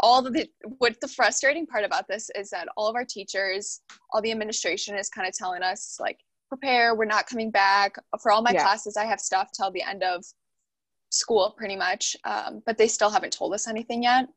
[0.00, 3.80] all of the what the frustrating part about this is that all of our teachers,
[4.12, 7.96] all the administration is kind of telling us like prepare, we're not coming back.
[8.22, 8.62] For all my Yeah.
[8.62, 10.24] classes, I have stuff till the end of
[11.10, 14.28] school pretty much, um, but they still haven't told us anything yet.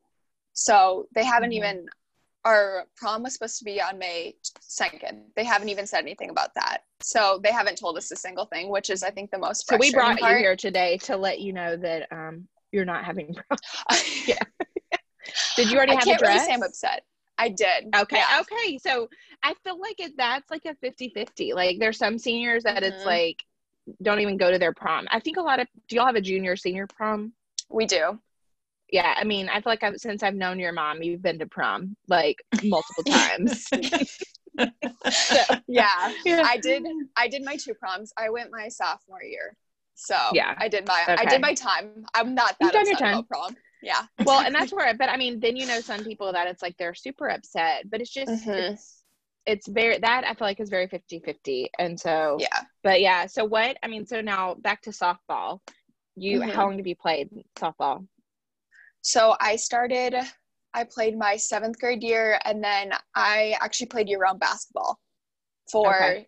[0.53, 1.55] So they haven't Mhm.
[1.55, 1.89] even.
[2.45, 5.33] Our prom was supposed to be on May 2nd.
[5.35, 6.83] They haven't even said anything about that.
[7.01, 9.75] So they haven't told us a single thing, which is, I think, the most so
[9.75, 13.35] we brought you here today to let you know that um you're not having.
[14.25, 14.43] Yeah.
[15.57, 16.35] Did you already I have can't a dress?
[16.35, 17.03] really say I'm upset.
[17.37, 17.95] I did.
[17.95, 18.17] Okay.
[18.17, 18.41] Yeah.
[18.41, 18.77] Okay.
[18.79, 19.09] So
[19.43, 21.53] I feel like it, that's like a 50 50.
[21.53, 23.05] Like there's some seniors that it's Mhm.
[23.05, 23.43] like
[24.01, 25.07] don't even go to their prom.
[25.11, 27.33] I think a lot of, do y'all have a junior senior prom?
[27.69, 28.19] We do.
[28.91, 31.45] yeah, I mean, I feel like I've, since I've known your mom, you've been to
[31.47, 33.65] prom like multiple times.
[35.11, 36.85] so, yeah, yeah, I did.
[37.15, 38.13] I did my two proms.
[38.17, 39.55] I went my sophomore year,
[39.95, 41.03] so yeah, I did my.
[41.03, 41.15] Okay.
[41.21, 42.05] I did my time.
[42.13, 43.55] I'm not that You've upset about prom.
[43.81, 44.03] Yeah.
[44.25, 46.77] well, and that's where, but I mean, then you know some people that it's like
[46.77, 48.49] they're super upset, but it's just mm-hmm.
[48.49, 49.03] it's
[49.45, 51.67] it's very that I feel like is very 50-50.
[51.79, 52.61] And so yeah.
[52.83, 55.59] But yeah, so what I mean, so now back to softball.
[56.15, 56.49] You mm-hmm.
[56.49, 58.05] how long have you played softball?
[59.01, 60.15] So I started
[60.73, 64.99] I played my seventh grade year and then I actually played year round basketball
[65.71, 66.27] for okay.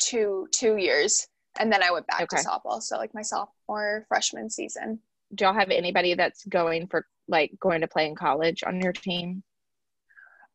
[0.00, 1.28] two two years.
[1.58, 2.36] And then I went back okay.
[2.36, 2.82] to softball.
[2.82, 5.00] So like my sophomore freshman season
[5.34, 8.92] do y'all have anybody that's going for like going to play in college on your
[8.92, 9.42] team?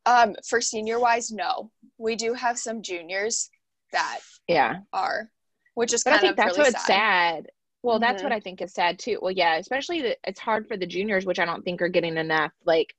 [0.05, 1.71] Um, for senior wise, no.
[1.97, 3.49] We do have some juniors
[3.91, 5.29] that yeah are,
[5.75, 7.35] which is but kind I think of that's really what's sad.
[7.35, 7.47] sad.
[7.81, 8.01] Well, mm-hmm.
[8.01, 9.19] that's what I think is sad too.
[9.21, 12.17] Well, yeah, especially the, it's hard for the juniors, which I don't think are getting
[12.17, 12.93] enough like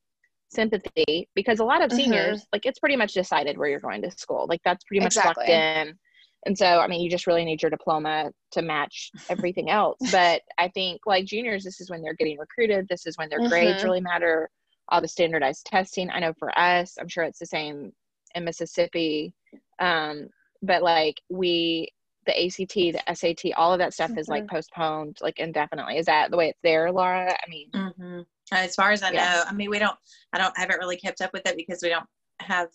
[0.48, 1.98] sympathy because a lot of mm-hmm.
[1.98, 2.48] seniors, mm-hmm.
[2.52, 4.46] like it's pretty much decided where you're going to school.
[4.48, 5.42] Like that's pretty much exactly.
[5.42, 5.98] locked in.
[6.46, 9.98] And so, I mean, you just really need your diploma to match everything else.
[10.12, 12.86] But I think like juniors, this is when they're getting recruited.
[12.88, 13.48] This is when their mm-hmm.
[13.48, 14.48] grades really matter.
[14.88, 16.08] All the standardized testing.
[16.10, 17.92] I know for us, I'm sure it's the same
[18.36, 19.34] in Mississippi.
[19.80, 20.28] Um,
[20.62, 21.88] but like we,
[22.26, 24.20] the ACT, the SAT, all of that stuff mm-hmm.
[24.20, 24.54] is like mm-hmm.
[24.54, 25.98] postponed like indefinitely.
[25.98, 27.32] Is that the way it's there, Laura?
[27.32, 28.20] I mean, mm-hmm.
[28.52, 29.32] as far as I yeah.
[29.32, 29.96] know, I mean, we don't,
[30.32, 32.06] I don't, haven't really kept up with it because we don't
[32.38, 32.68] have,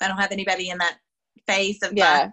[0.00, 0.98] I don't have anybody in that
[1.46, 2.30] phase of yeah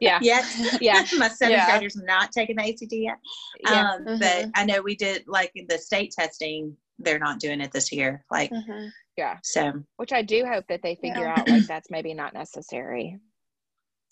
[0.00, 0.44] yeah yet
[0.80, 1.70] yeah my seventh yeah.
[1.70, 3.18] graders not taking the ACT yet
[3.60, 3.92] yeah.
[3.92, 4.18] Um, mm-hmm.
[4.18, 8.24] but I know we did like the state testing they're not doing it this year
[8.30, 8.88] like mm-hmm.
[9.16, 11.34] yeah so which I do hope that they figure yeah.
[11.38, 13.18] out like that's maybe not necessary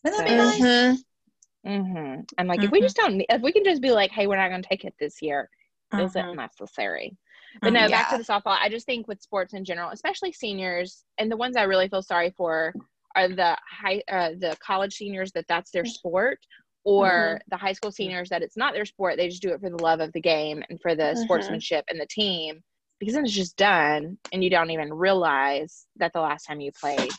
[0.05, 1.71] would that so, be nice mm-hmm.
[1.71, 2.21] mm-hmm.
[2.39, 2.85] I'm like if we mm-hmm.
[2.85, 4.95] just don't if we can just be like hey we're not going to take it
[4.99, 5.49] this year
[5.95, 6.37] is it mm-hmm.
[6.37, 7.17] necessary
[7.61, 7.89] but no, yeah.
[7.89, 8.57] back to the softball.
[8.59, 12.03] I just think with sports in general, especially seniors, and the ones I really feel
[12.03, 12.75] sorry for
[13.17, 16.39] are the high uh, the college seniors that that's their sport
[16.85, 17.37] or mm-hmm.
[17.49, 19.83] the high school seniors that it's not their sport they just do it for the
[19.83, 21.23] love of the game and for the mm-hmm.
[21.23, 22.61] sportsmanship and the team
[22.99, 26.71] because then it's just done and you don't even realize that the last time you
[26.81, 27.11] played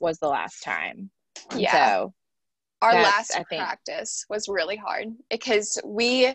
[0.00, 1.10] was the last time.
[1.56, 1.72] Yeah.
[1.72, 2.14] so
[2.82, 6.32] our last practice was really hard because we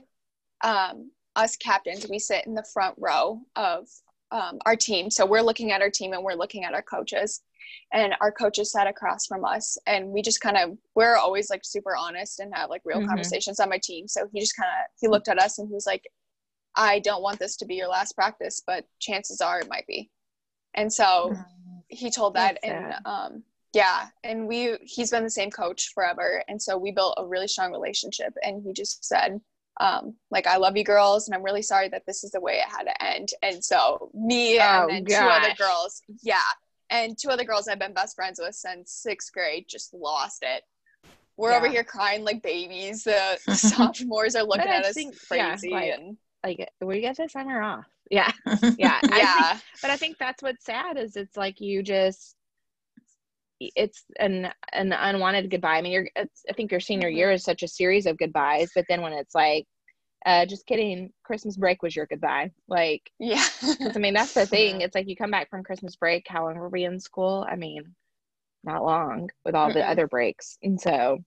[0.63, 3.87] um us captains we sit in the front row of
[4.33, 5.09] um, our team.
[5.11, 7.41] So we're looking at our team and we're looking at our coaches
[7.91, 11.61] and our coaches sat across from us and we just kind of we're always like
[11.63, 13.07] super honest and have like real mm-hmm.
[13.07, 15.73] conversations on my team so he just kind of he looked at us and he
[15.73, 16.03] was like
[16.75, 20.09] i don't want this to be your last practice but chances are it might be
[20.73, 21.41] and so mm-hmm.
[21.87, 23.05] he told that That's and sad.
[23.05, 27.25] um yeah and we he's been the same coach forever and so we built a
[27.25, 29.39] really strong relationship and he just said
[29.79, 32.53] um, like I love you girls, and I'm really sorry that this is the way
[32.53, 33.29] it had to end.
[33.41, 36.41] And so me oh, and two other girls, yeah,
[36.89, 40.63] and two other girls I've been best friends with since sixth grade just lost it.
[41.37, 41.57] We're yeah.
[41.57, 43.03] over here crying like babies.
[43.03, 47.31] The sophomores are looking at us think, crazy yeah, like, and like we get this
[47.31, 47.85] summer off.
[48.11, 48.31] Yeah,
[48.77, 49.49] yeah, yeah.
[49.51, 52.35] Think, but I think that's what's sad is it's like you just
[53.59, 55.77] it's an an unwanted goodbye.
[55.77, 57.17] I mean, you're I think your senior mm-hmm.
[57.17, 59.65] year is such a series of goodbyes, but then when it's like
[60.25, 61.11] uh, just kidding.
[61.23, 62.51] Christmas break was your goodbye.
[62.67, 63.43] Like, yeah.
[63.95, 64.81] I mean, that's the thing.
[64.81, 66.25] It's like you come back from Christmas break.
[66.27, 67.45] How long were we in school?
[67.49, 67.95] I mean,
[68.63, 69.73] not long with all Mm-mm.
[69.73, 70.57] the other breaks.
[70.63, 71.19] And so,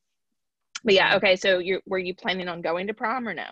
[0.84, 1.36] but yeah, okay.
[1.36, 3.46] So, you were you planning on going to prom or no?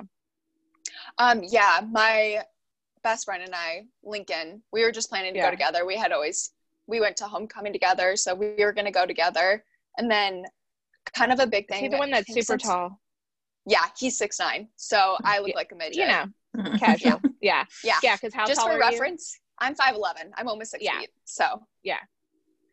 [1.18, 2.42] Um, yeah, my
[3.02, 5.46] best friend and I, Lincoln, we were just planning to yeah.
[5.46, 5.84] go together.
[5.84, 6.50] We had always
[6.86, 9.64] we went to homecoming together, so we were going to go together.
[9.96, 10.44] And then,
[11.14, 11.78] kind of a big thing.
[11.78, 13.00] Is he the one that's super tall?
[13.66, 14.68] Yeah, he's six nine.
[14.76, 15.96] So I look like a midget.
[15.96, 16.24] You know,
[16.56, 16.76] mm-hmm.
[16.76, 17.20] casual.
[17.40, 17.64] yeah.
[17.82, 17.98] Yeah.
[18.02, 18.16] Yeah.
[18.16, 19.66] Because how Just tall for reference, you?
[19.66, 20.32] I'm five eleven.
[20.36, 21.00] I'm almost six yeah.
[21.00, 21.10] feet.
[21.24, 22.00] So yeah.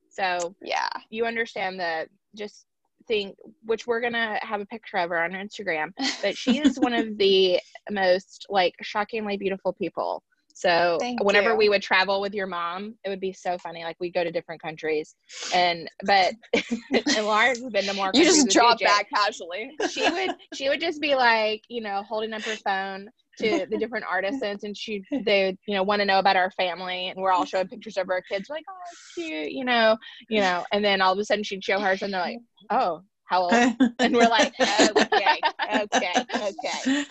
[0.10, 2.10] So yeah, you understand that.
[2.36, 2.66] Just
[3.08, 5.92] think, which we're gonna have a picture of her on her Instagram.
[6.22, 10.24] But she is one of the most like shockingly beautiful people.
[10.54, 11.58] So Thank whenever you.
[11.58, 13.84] we would travel with your mom, it would be so funny.
[13.84, 15.16] Like we'd go to different countries,
[15.54, 16.34] and but
[16.94, 18.12] and Laura's been to more.
[18.14, 19.72] You just drop back casually.
[19.92, 23.10] She would she would just be like you know holding up her phone
[23.40, 27.08] to the different artisans, and she they you know want to know about our family,
[27.08, 28.50] and we're all showing pictures of our kids.
[28.50, 29.98] We're like oh it's cute, you know,
[30.30, 33.02] you know, and then all of a sudden she'd show hers, and they're like oh
[33.32, 33.54] how old?
[34.00, 35.40] and we're like, okay,
[35.76, 37.06] okay, okay.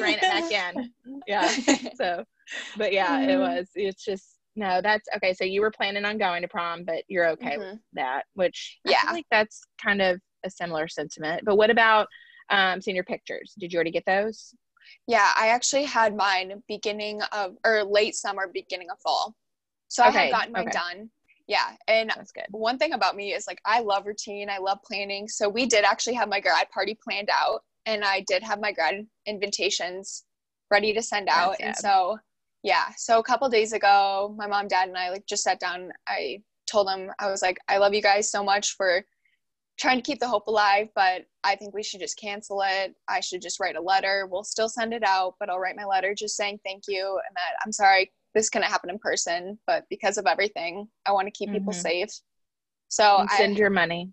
[0.00, 0.90] Rein it back in.
[1.26, 1.48] Yeah.
[1.94, 2.24] So
[2.76, 3.40] but yeah, it mm-hmm.
[3.40, 3.68] was.
[3.74, 4.80] It's just no.
[4.82, 5.34] That's okay.
[5.34, 7.70] So you were planning on going to prom, but you're okay mm-hmm.
[7.72, 11.42] with that, which yeah, I like that's kind of a similar sentiment.
[11.44, 12.08] But what about
[12.50, 13.54] um, senior pictures?
[13.58, 14.54] Did you already get those?
[15.06, 19.34] Yeah, I actually had mine beginning of or late summer, beginning of fall.
[19.88, 20.78] So I Okay, had gotten mine okay.
[20.78, 21.10] done.
[21.48, 22.44] Yeah, and That's good.
[22.50, 24.50] one thing about me is like I love routine.
[24.50, 25.26] I love planning.
[25.28, 28.70] So we did actually have my grad party planned out, and I did have my
[28.70, 30.24] grad invitations
[30.70, 31.56] ready to send out.
[31.58, 32.18] That's And so,
[32.62, 32.88] yeah.
[32.98, 35.90] So a couple days ago, my mom, dad, and I like just sat down.
[36.06, 39.02] I told them I was like, I love you guys so much for
[39.78, 42.94] trying to keep the hope alive, but I think we should just cancel it.
[43.08, 44.28] I should just write a letter.
[44.30, 47.36] We'll still send it out, but I'll write my letter just saying thank you and
[47.36, 51.30] that I'm sorry this couldn't happen in person, but because of everything, I want to
[51.32, 51.82] keep people Mhm.
[51.82, 52.10] safe.
[52.88, 54.10] So And I, send your money.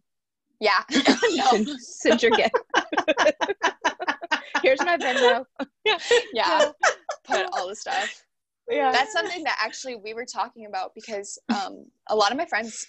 [0.60, 0.84] yeah,
[1.32, 2.56] no, Send, send your gift.
[4.63, 5.45] Here's my Venmo.
[6.34, 6.71] yeah,
[7.25, 8.23] put all the stuff.
[8.69, 8.91] Yeah.
[8.91, 12.88] That's something that actually we were talking about because um, a lot of my friends,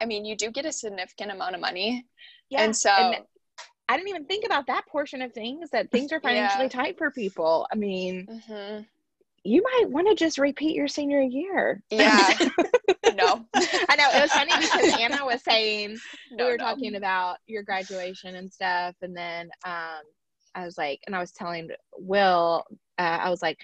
[0.00, 2.04] I mean, you do get a significant amount of money,
[2.50, 2.64] yeah.
[2.64, 6.64] and so I didn't even think about that portion of things that things are financially
[6.64, 6.68] Yeah.
[6.68, 7.66] tight for people.
[7.72, 8.86] I mean, mhm,
[9.44, 11.82] you might want to just repeat your senior year.
[11.90, 12.32] yeah,
[13.14, 15.98] no, I know it was funny because Anna was saying
[16.32, 16.64] no, we were no.
[16.64, 20.02] talking about your graduation and stuff, and then um,
[20.54, 22.64] I was like, and I was telling Will,
[22.98, 23.58] uh, I was like,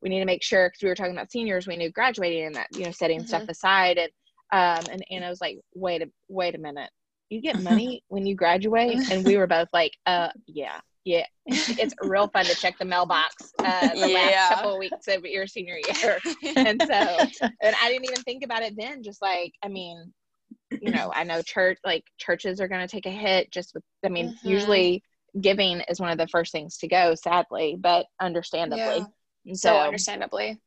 [0.00, 2.54] we need to make sure because we were talking about seniors, we knew graduating and
[2.54, 4.10] that you know setting stuff aside, and
[4.52, 6.90] um, and Anna was like, wait a wait a minute,
[7.28, 10.80] you get money when you graduate, and we were both like, uh, yeah.
[11.06, 14.08] Yeah, it's real fun to check the mailbox uh, the Yeah.
[14.08, 16.20] last couple of weeks of your senior year
[16.56, 16.94] and so
[17.62, 20.12] and i didn't even think about it then just like i mean
[20.80, 23.84] you know i know church like churches are going to take a hit just with
[24.04, 24.50] i mean Mhm.
[24.50, 25.02] usually
[25.40, 29.06] giving is one of the first things to go sadly but understandably
[29.44, 29.54] Yeah.
[29.54, 30.60] So so understandably.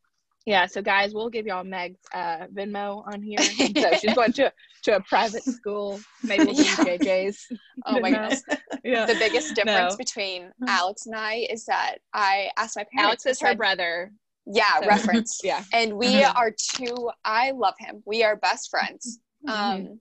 [0.45, 4.51] Yeah so guys we'll give y'all meg's uh venmo on here so she's going to
[4.83, 6.75] to a private school maybe we'll Yeah.
[6.97, 7.45] jj's
[7.85, 8.29] Oh my Venmo.
[8.29, 8.43] goodness.
[8.83, 9.97] yeah The biggest difference No.
[9.97, 13.25] between Alex and I is that I asked my parents.
[13.25, 14.11] alex is I her said- brother
[14.45, 15.39] Yeah, so- reference.
[15.43, 16.35] yeah And we Mhm.
[16.35, 17.09] are two.
[17.25, 18.01] I love him.
[18.05, 19.19] We are best friends.
[19.47, 19.51] Mhm.
[19.53, 19.99] Um,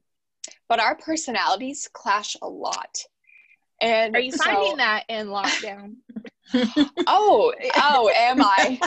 [0.69, 2.95] but our personalities clash a lot.
[3.81, 5.97] And are you so- finding that in lockdown
[7.07, 8.81] Oh, oh, am I?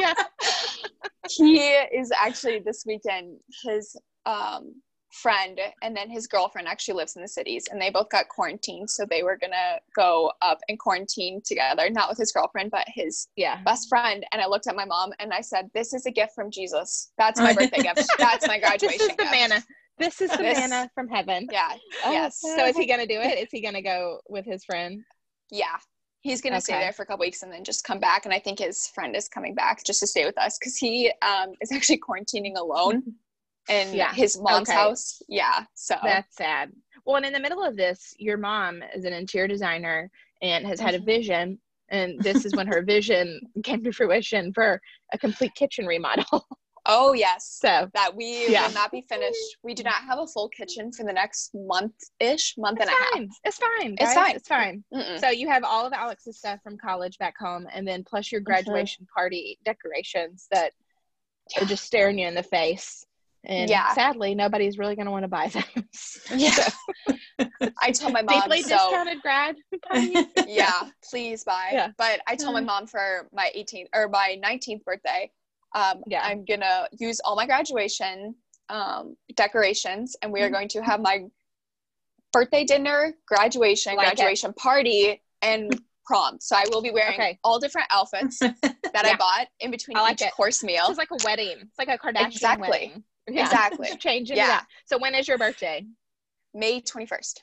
[0.00, 0.14] Yeah
[1.28, 3.38] he is actually this weekend.
[3.64, 4.74] His um,
[5.12, 8.88] friend and then his girlfriend actually lives in the cities, and they both got quarantined.
[8.90, 13.28] So they were gonna go up and quarantine together, not with his girlfriend, but his
[13.36, 14.24] yeah best friend.
[14.32, 17.12] And I looked at my mom and I said, "This is a gift from Jesus.
[17.18, 18.02] That's my birthday gift.
[18.18, 19.64] That's my graduation This is the gift." manna.
[19.98, 21.46] This is the This- manna from heaven.
[21.52, 22.40] Yeah, Oh, yes.
[22.40, 23.38] So is he gonna do it?
[23.38, 25.02] Is he gonna go with his friend?
[25.50, 25.76] yeah.
[26.22, 28.24] He's gonna stay there for a couple weeks and then just come back.
[28.26, 31.12] And I think his friend is coming back just to stay with us because he
[31.22, 33.02] um, is actually quarantining alone
[33.70, 34.12] in Yeah.
[34.12, 34.78] his mom's Okay.
[34.78, 35.22] house.
[35.28, 35.64] Yeah.
[35.74, 36.72] So That's sad.
[37.06, 40.10] Well, and in the middle of this, your mom is an interior designer
[40.42, 41.06] and has had a Mhm.
[41.06, 44.80] vision, and this is when her vision came to fruition for
[45.12, 46.46] a complete kitchen remodel.
[46.86, 47.58] oh yes.
[47.60, 48.66] so That we Yeah.
[48.66, 49.56] will not be finished.
[49.62, 52.96] We do not have a full kitchen for the next month ish, month it's and
[52.98, 53.12] a half.
[53.12, 53.30] fine.
[53.44, 53.96] It's fine.
[53.98, 54.36] It's fine.
[54.36, 54.84] It's fine.
[54.94, 55.20] Mm-mm.
[55.20, 58.40] So you have all of Alex's stuff from college back home, and then plus your
[58.40, 60.72] graduation party decorations that
[61.60, 63.04] are just staring you in the face.
[63.44, 63.92] And Yeah.
[63.94, 66.20] sadly, nobody's really going to want to buy those.
[66.34, 66.68] Yeah.
[67.80, 69.56] I told my mom Deeply so discounted grad
[70.46, 71.70] yeah, please buy.
[71.72, 71.88] Yeah.
[71.96, 72.66] But I told my Mm.
[72.66, 75.30] mom for my 18th or my 19th birthday,
[75.74, 76.22] um, Yeah.
[76.24, 78.34] I'm gonna use all my graduation
[78.68, 80.52] um, decorations, and we are Mhm.
[80.52, 81.24] going to have my
[82.32, 84.16] birthday dinner, graduation, Like it.
[84.16, 86.38] graduation party, and prom.
[86.40, 87.38] So I will be wearing Okay.
[87.42, 88.38] all different outfits
[88.92, 90.32] that I bought in between I like each it.
[90.32, 90.86] course meal.
[90.88, 91.56] It's like a wedding.
[91.62, 92.68] It's like a Kardashian Exactly.
[92.68, 93.04] wedding.
[93.28, 93.42] Yeah.
[93.42, 93.96] Exactly.
[93.98, 94.46] Change into Yeah.
[94.48, 94.66] that.
[94.86, 95.84] So when is your birthday?
[96.54, 97.42] May 21st.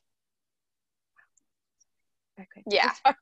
[2.39, 2.63] Okay.
[2.69, 2.91] Yeah.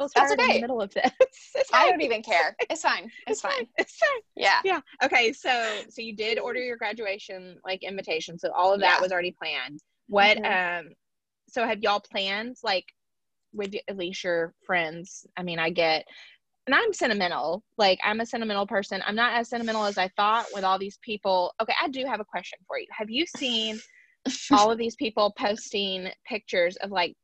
[0.00, 0.54] It's That's hard in okay.
[0.56, 1.10] the middle of this.
[1.54, 2.56] It's I don't even care.
[2.70, 3.10] It's fine.
[3.26, 3.66] It's fine.
[3.78, 4.20] It's fine.
[4.36, 4.60] Yeah.
[4.64, 4.80] Yeah.
[5.02, 5.32] Okay.
[5.32, 8.38] So so you did order your graduation like invitation.
[8.38, 9.02] So all of that Yeah.
[9.02, 9.80] was already planned.
[10.08, 10.80] What Mhm.
[10.80, 10.88] um
[11.48, 12.86] so have y'all planned like
[13.52, 15.26] with at least your friends?
[15.36, 16.06] I mean, I get
[16.66, 17.64] and I'm sentimental.
[17.78, 19.02] Like I'm a sentimental person.
[19.06, 21.52] I'm not as sentimental as I thought with all these people.
[21.60, 22.86] Okay, I do have a question for you.
[22.96, 23.80] Have you seen
[24.52, 27.14] all of these people posting pictures of like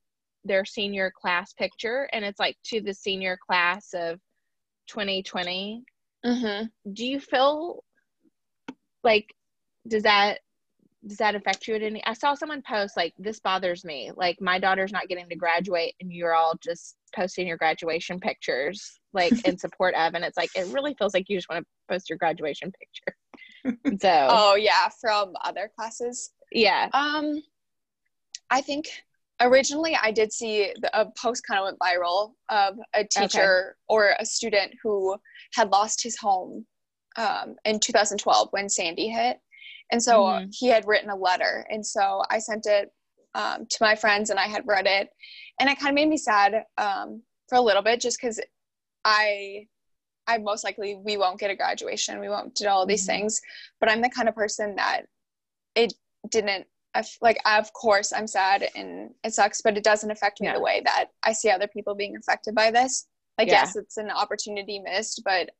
[0.47, 4.19] their senior class picture and it's like to the senior class of
[4.89, 5.83] 2020
[6.25, 6.67] Mm-hmm.
[6.93, 7.85] do you feel
[9.05, 9.33] like
[9.87, 10.39] does that
[11.07, 14.41] does that affect you at any i saw someone post like this bothers me like
[14.41, 19.35] my daughter's not getting to graduate and you're all just posting your graduation pictures like
[19.45, 22.09] in support of and it's like it really feels like you just want to post
[22.09, 23.17] your graduation picture
[24.01, 26.31] so Oh yeah, from other classes.
[26.51, 27.41] yeah Um,
[28.51, 28.87] I think
[29.41, 33.77] originally I did see the, a post kind of went viral of a teacher okay.
[33.89, 35.17] or a student who
[35.55, 36.67] had lost his home
[37.17, 39.39] um, in 2012 when Sandy hit.
[39.93, 40.47] And so mm-hmm.
[40.53, 41.67] he had written a letter.
[41.71, 42.91] And so I sent it
[43.35, 45.09] um, to my friends and I had read it.
[45.61, 48.41] And it kind of made me sad um, for a little bit just because
[49.05, 49.67] I
[50.29, 53.21] I most likely we won't get a graduation, we won't do all these mm-hmm.
[53.21, 53.41] things,
[53.79, 55.03] but I'm the kind of person that
[55.77, 55.95] it
[56.31, 56.67] didn't
[57.21, 60.55] like of course I'm sad and it sucks, but it doesn't affect me yeah.
[60.55, 63.07] the way that I see other people being affected by this.
[63.39, 63.65] Like yeah.
[63.65, 65.51] yes, it's an opportunity missed, but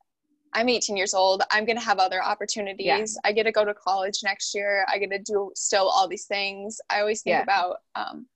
[0.53, 1.43] I'm 18 years old.
[1.51, 3.17] I'm going to have other opportunities.
[3.23, 3.29] Yeah.
[3.29, 4.85] I get to go to college next year.
[4.91, 6.79] I get to do still all these things.
[6.89, 8.27] I always think about um,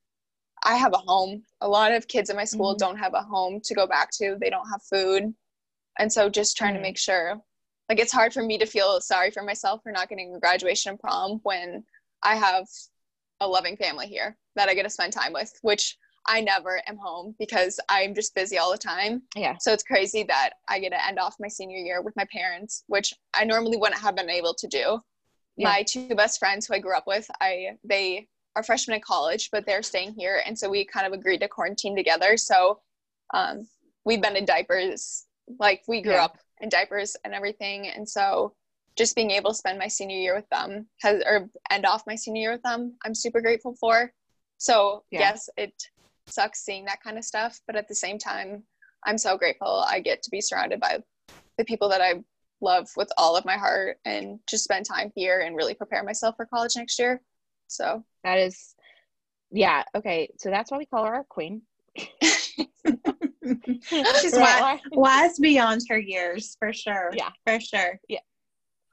[0.64, 1.44] I have a home.
[1.62, 2.86] A lot of kids in my school mm-hmm.
[2.86, 4.38] don't have a home to go back to.
[4.40, 5.34] They don't have food.
[5.98, 6.84] And so just trying mm-hmm.
[6.84, 7.42] to make sure
[7.90, 10.92] like it's hard for me to feel sorry for myself for not getting a graduation
[10.92, 11.84] and prom when
[12.24, 12.66] I have
[13.42, 16.98] a loving family here that I get to spend time with, which I never am
[16.98, 19.24] home because I'm just busy all the time.
[19.36, 19.56] Yeah.
[19.60, 22.84] So it's crazy that I get to end off my senior year with my parents,
[22.88, 25.00] which I normally wouldn't have been able to do.
[25.58, 25.70] Yeah.
[25.70, 29.50] My two best friends who I grew up with, I they are freshmen in college,
[29.52, 32.38] but they're staying here, and so we kind of agreed to quarantine together.
[32.38, 32.80] So
[33.34, 33.68] um,
[34.06, 35.26] we've been in diapers,
[35.60, 36.26] like we grew yeah.
[36.26, 38.54] up in diapers and everything, and so
[39.02, 42.14] just being able to spend my senior year with them has or end off my
[42.14, 44.14] senior year with them, I'm super grateful for.
[44.60, 45.22] So yeah.
[45.22, 45.74] yes, it
[46.28, 48.62] sucks seeing that kind of stuff, but at the same time,
[49.04, 51.00] I'm so grateful I get to be surrounded by
[51.58, 52.24] the people that I
[52.62, 56.36] love with all of my heart and just spend time here and really prepare myself
[56.38, 57.24] for college next year.
[57.70, 58.76] So that is,
[59.50, 60.30] yeah, okay.
[60.38, 61.64] So that's why we call her our queen.
[64.22, 67.10] She's wise, wise beyond her years, for sure.
[67.16, 68.00] Yeah, for sure.
[68.08, 68.20] Yeah.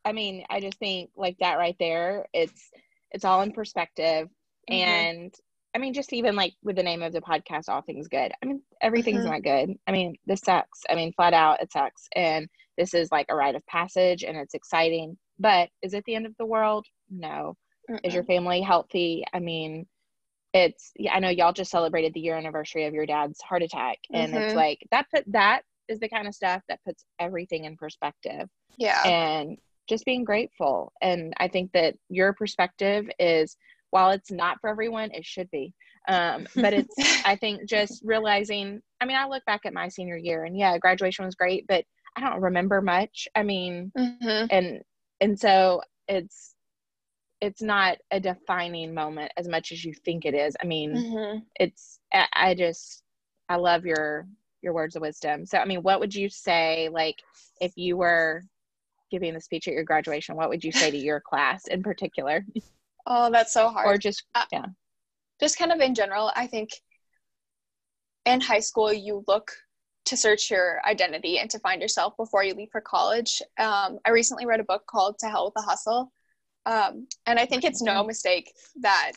[0.08, 2.70] I mean, I just think like that right there, it's
[3.10, 4.28] it's all in perspective.
[4.70, 4.74] Mm-hmm.
[4.74, 5.34] And
[5.74, 8.32] I mean, just even like with the name of the podcast, All Things Good.
[8.42, 9.32] I mean, everything's mm-hmm.
[9.32, 9.74] not good.
[9.86, 10.80] I mean, this sucks.
[10.88, 12.08] I mean, flat out, it sucks.
[12.16, 15.18] And this is like a rite of passage and it's exciting.
[15.38, 16.86] But is it the end of the world?
[17.10, 17.54] No.
[17.90, 18.00] Mm-mm.
[18.02, 19.24] Is your family healthy?
[19.32, 19.86] I mean,
[20.54, 23.98] it's, yeah, I know y'all just celebrated the year anniversary of your dad's heart attack.
[24.12, 24.42] And mm-hmm.
[24.42, 28.48] it's like that put that is the kind of stuff that puts everything in perspective.
[28.78, 29.06] Yeah.
[29.06, 30.92] And just being grateful.
[31.00, 33.56] And I think that your perspective is
[33.90, 35.72] while it's not for everyone, it should be.
[36.08, 38.82] Um, but it's, I think, just realizing.
[39.00, 41.84] I mean, I look back at my senior year, and yeah, graduation was great, but
[42.16, 43.28] I don't remember much.
[43.34, 44.46] I mean, mm-hmm.
[44.50, 44.82] and
[45.20, 46.54] and so it's
[47.40, 50.56] it's not a defining moment as much as you think it is.
[50.60, 51.38] I mean, mm-hmm.
[51.60, 53.02] it's I, I just
[53.48, 54.26] I love your
[54.62, 55.46] your words of wisdom.
[55.46, 57.16] So, I mean, what would you say, like,
[57.60, 58.42] if you were
[59.10, 62.44] giving the speech at your graduation, what would you say to your class in particular?
[63.06, 63.86] Oh, that's so hard.
[63.86, 64.66] Or just, uh, yeah.
[65.40, 66.70] Just kind of in general, I think
[68.26, 69.52] in high school, you look
[70.06, 73.42] to search your identity and to find yourself before you leave for college.
[73.58, 76.12] Um, I recently read a book called To Hell with the Hustle.
[76.66, 79.12] Um, and I think it's no mistake that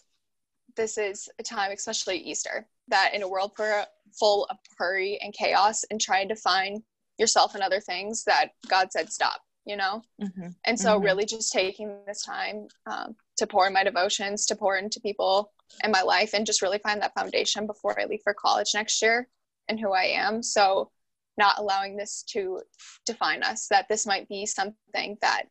[0.75, 3.86] this is a time, especially Easter, that in a world for,
[4.19, 6.84] full of hurry and chaos and trying to find
[7.17, 10.47] yourself and other things, that God said stop you know mm-hmm.
[10.65, 11.06] and so mm-hmm.
[11.06, 15.52] really just taking this time um, to pour in my devotions to pour into people
[15.84, 19.02] in my life and just really find that foundation before i leave for college next
[19.02, 19.28] year
[19.67, 20.89] and who i am so
[21.38, 22.60] not allowing this to
[23.06, 25.43] define us that this might be something that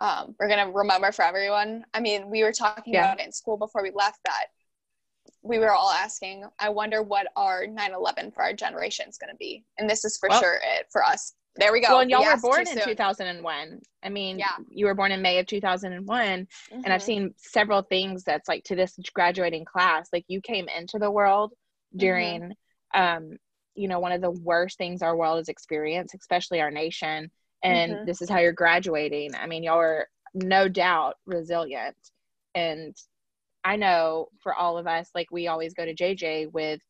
[0.00, 3.04] um, we're going to remember for everyone i mean we were talking yeah.
[3.04, 4.46] about it in school before we left that
[5.42, 9.36] we were all asking i wonder what our 9-11 for our generation is going to
[9.36, 11.88] be and this is for well, sure it for us there we go.
[11.90, 13.80] Well, and y'all yes, were born in 2001.
[14.02, 14.46] I mean, yeah.
[14.70, 16.26] you were born in May of 2001.
[16.26, 16.74] Mm-hmm.
[16.74, 17.06] And I've mm-hmm.
[17.06, 21.52] seen several things that's like to this graduating class, like you came into the world
[21.96, 22.54] during,
[22.94, 23.00] mm-hmm.
[23.00, 23.36] um,
[23.74, 27.30] you know, one of the worst things our world has experienced, especially our nation.
[27.62, 28.04] And mm-hmm.
[28.06, 29.34] this is how you're graduating.
[29.34, 31.96] I mean, y'all are no doubt resilient.
[32.54, 32.96] And
[33.64, 36.80] I know for all of us, like we always go to JJ with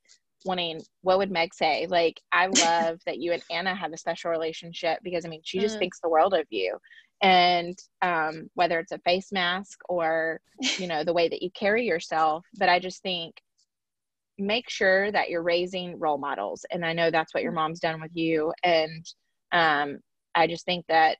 [0.44, 1.86] wanting what would meg say?
[1.88, 5.58] Like i love that you and anna have a special relationship because i mean she
[5.58, 5.80] just mm.
[5.80, 6.76] thinks the world of you.
[7.20, 10.40] And um, whether it's a face mask or
[10.78, 13.34] you know the way that you carry yourself but i just think
[14.38, 16.64] make sure that you're raising role models.
[16.70, 17.56] And i know that's what your mm.
[17.56, 18.52] mom's done with you.
[18.62, 19.04] And
[19.52, 19.98] um,
[20.34, 21.18] i just think that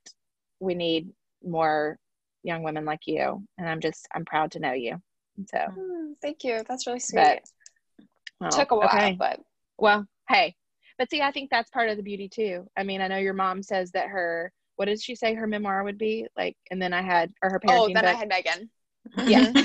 [0.61, 1.11] we need
[1.45, 1.99] more
[2.43, 3.45] young women like you.
[3.59, 5.01] And i'm just i'm proud to know you.
[5.47, 6.62] So mm, thank you.
[6.69, 7.23] That's really sweet.
[7.23, 7.43] but,
[8.41, 9.16] well, Took a while, okay.
[9.18, 9.41] but
[9.78, 10.55] well, hey.
[10.99, 12.66] But see, I think that's part of the beauty too.
[12.76, 15.82] I mean, I know your mom says that her what did she say her memoir
[15.82, 17.78] would be like, and then I had or her oh, parenting.
[17.80, 18.05] Oh, then book.
[18.05, 18.70] I had Megan.
[19.26, 19.51] Yeah.
[19.53, 19.64] Then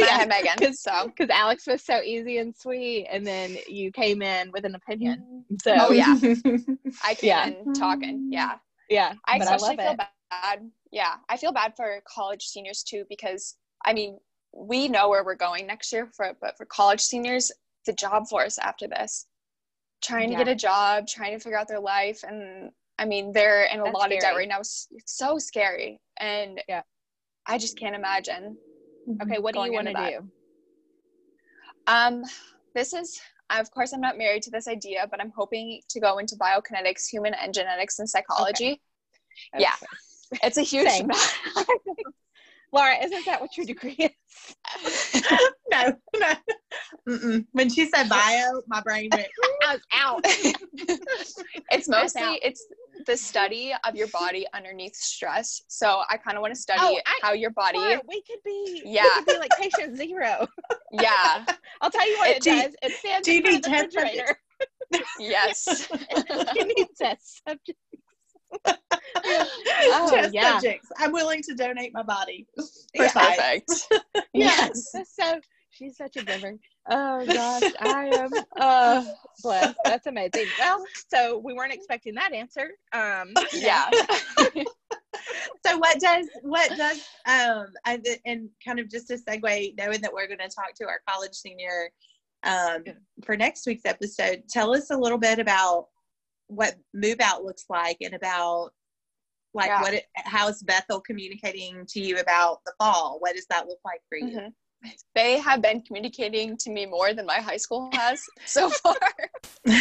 [0.00, 0.06] Yeah.
[0.06, 0.56] I had Megan.
[0.60, 4.64] Cause, So because Alex was so easy and sweet, and then you came in with
[4.64, 5.44] an opinion.
[5.52, 5.62] Mm.
[5.62, 6.14] So Oh, yeah.
[7.04, 7.46] I came Yeah.
[7.46, 8.28] in talking.
[8.30, 8.56] Yeah.
[8.88, 10.08] yeah, I but I especially love feel it.
[10.30, 10.70] bad.
[10.92, 14.18] Yeah, I feel bad for college seniors too because I mean
[14.54, 17.50] we know where we're going next year for but for college seniors
[17.86, 19.26] the job force after this.
[20.02, 23.64] Trying to get a job trying to figure out their life and I mean they're
[23.64, 24.60] in a That's lot of debt right now.
[24.60, 26.00] It's so scary.
[26.18, 26.82] And Yeah.
[27.46, 28.56] I just can't imagine.
[29.22, 30.30] Okay, what do you want to do?
[31.86, 32.22] um
[32.74, 33.20] this is
[33.50, 37.08] of course I'm not married to this idea but I'm hoping to go into biokinetics
[37.08, 38.80] human and genetics and psychology.
[39.56, 39.72] Yeah.
[40.32, 40.40] Okay.
[40.46, 40.88] it's a huge.
[42.72, 45.22] Laura, isn't that what your degree is?
[45.70, 46.32] no, no.
[47.08, 47.44] Mm-mm.
[47.52, 49.26] When she said bio, my brain went.
[49.66, 50.20] I was out.
[51.70, 52.38] it's mostly out.
[52.42, 52.64] it's
[53.06, 55.62] the study of your body underneath stress.
[55.68, 57.78] So I kind of want to study Oh, I- how your body.
[57.78, 58.82] Laura, we could be.
[58.84, 59.02] Yeah.
[59.04, 60.46] We could be like patient zero.
[60.92, 61.44] Yeah.
[61.80, 62.74] I'll tell you what it, Do you- does.
[62.82, 64.38] It stands do in front need of the refrigerator.
[65.18, 65.88] Yes.
[66.54, 67.80] you need test subjects.
[69.24, 70.58] Oh, Test yeah.
[70.58, 70.88] subjects.
[70.98, 72.46] I'm willing to donate my body.
[72.56, 73.12] For Yeah.
[73.12, 73.72] Perfect.
[74.34, 74.90] Yes.
[74.92, 75.40] That's so
[75.70, 76.58] she's such a giver.
[76.88, 79.04] Oh gosh, I am uh
[79.42, 79.76] blessed.
[79.84, 80.46] That's amazing.
[80.58, 82.70] Well, so we weren't expecting that answer.
[82.92, 83.88] Um Yeah.
[85.66, 90.12] So what does what does um and, and kind of just a segue, knowing that
[90.12, 91.90] we're going to talk to our college senior
[92.44, 92.84] um
[93.24, 95.88] for next week's episode, tell us a little bit about
[96.54, 98.70] what move out looks like and about
[99.54, 99.82] like Yeah.
[99.82, 103.18] what it, how is Bethel communicating to you about the fall?
[103.20, 104.38] What does that look like for you?
[104.38, 104.52] Mhm.
[105.14, 108.96] They have been communicating to me more than my high school has so far.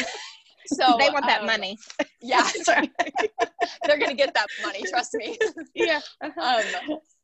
[0.67, 1.75] So they want that um, money.
[2.21, 4.83] Yeah, they're gonna get that money.
[4.87, 5.37] Trust me.
[5.73, 5.99] Yeah.
[6.21, 6.63] um,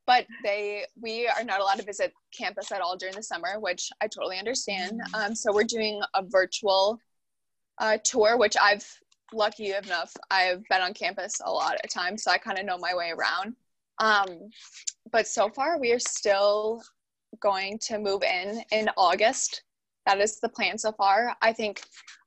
[0.08, 3.90] but they we are not allowed to visit campus at all during the summer which
[4.02, 6.98] i totally understand um, so we're doing a virtual
[7.80, 8.88] uh, tour which i've
[9.34, 12.78] lucky enough i've been on campus a lot of times so i kind of know
[12.78, 13.56] my way around
[14.00, 14.28] um,
[15.12, 16.82] but so far we are still
[17.40, 19.64] going to move in in august
[20.06, 21.82] that is the plan so far i think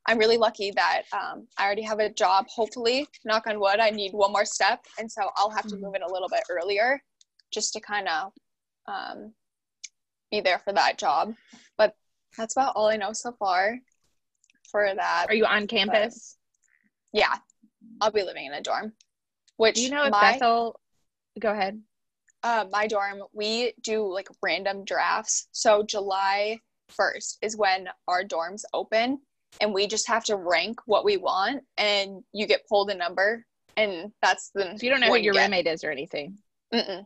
[0.07, 3.89] i'm really lucky that um, i already have a job hopefully knock on wood i
[3.89, 5.81] need one more step and so i'll have to Mhm.
[5.81, 7.01] move in a little bit earlier
[7.51, 8.31] just to kind of
[8.87, 9.33] um,
[10.31, 11.35] be there for that job.
[11.77, 11.95] But
[12.37, 13.77] that's about all I know so far
[14.71, 15.25] for that.
[15.29, 16.37] Are you on campus?
[17.13, 17.35] Yeah,
[17.99, 18.93] I'll be living in a dorm.
[19.57, 20.79] Which Do you know if my, Bethel
[21.39, 21.81] go ahead.
[22.43, 25.47] uh, my dorm we do like random drafts.
[25.51, 26.59] So July
[26.89, 29.19] first is when our dorms open,
[29.59, 33.45] and we just have to rank what we want, and you get pulled a number,
[33.77, 34.75] and that's the.
[34.77, 35.43] So you don't know what your get.
[35.43, 36.37] roommate is or anything.
[36.73, 37.05] Mm-mm.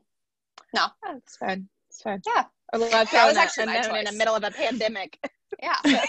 [0.78, 1.68] Oh, it's fine.
[1.90, 2.22] It's fine.
[2.26, 2.46] Yeah.
[2.74, 5.18] I love That throwing was actually unknown in the middle of a pandemic.
[5.62, 5.76] Yeah.